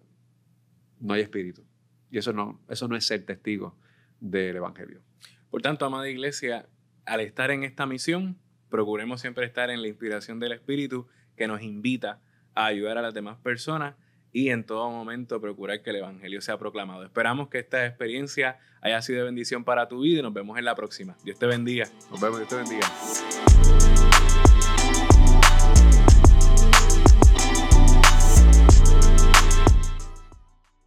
no 1.01 1.15
hay 1.15 1.23
espíritu. 1.23 1.65
Y 2.11 2.19
eso 2.19 2.33
no, 2.33 2.61
eso 2.69 2.89
no 2.89 2.97
es 2.97 3.05
ser 3.05 3.25
testigo 3.25 3.79
del 4.21 4.57
Evangelio. 4.57 5.03
Por 5.51 5.63
tanto, 5.63 5.85
amada 5.85 6.09
iglesia, 6.09 6.69
al 7.05 7.21
estar 7.21 7.51
en 7.51 7.65
esta 7.65 7.87
misión, 7.87 8.39
procuremos 8.69 9.21
siempre 9.21 9.47
estar 9.47 9.71
en 9.71 9.83
la 9.83 9.89
inspiración 9.89 10.41
del 10.41 10.53
Espíritu 10.53 11.07
que 11.37 11.47
nos 11.47 11.63
invita 11.63 12.21
a 12.59 12.67
ayudar 12.67 12.99
a 12.99 13.03
las 13.03 13.15
demás 13.15 13.39
personas 13.39 13.95
y 14.33 14.51
en 14.51 14.65
todo 14.65 14.91
momento 14.91 15.41
procurar 15.41 15.81
que 15.81 15.91
el 15.91 15.97
Evangelio 15.97 16.41
sea 16.41 16.59
proclamado. 16.59 17.05
Esperamos 17.05 17.49
que 17.49 17.59
esta 17.59 17.87
experiencia 17.87 18.59
haya 18.81 19.01
sido 19.01 19.21
de 19.21 19.25
bendición 19.27 19.65
para 19.65 19.89
tu 19.89 20.01
vida 20.01 20.19
y 20.19 20.23
nos 20.23 20.35
vemos 20.35 20.59
en 20.59 20.65
la 20.65 20.75
próxima. 20.75 21.17
Dios 21.25 21.39
te 21.39 21.47
bendiga. 21.47 21.87
Nos 22.11 22.21
vemos, 22.21 22.39
Dios 22.39 22.49
te 22.49 22.57
bendiga. 22.57 22.87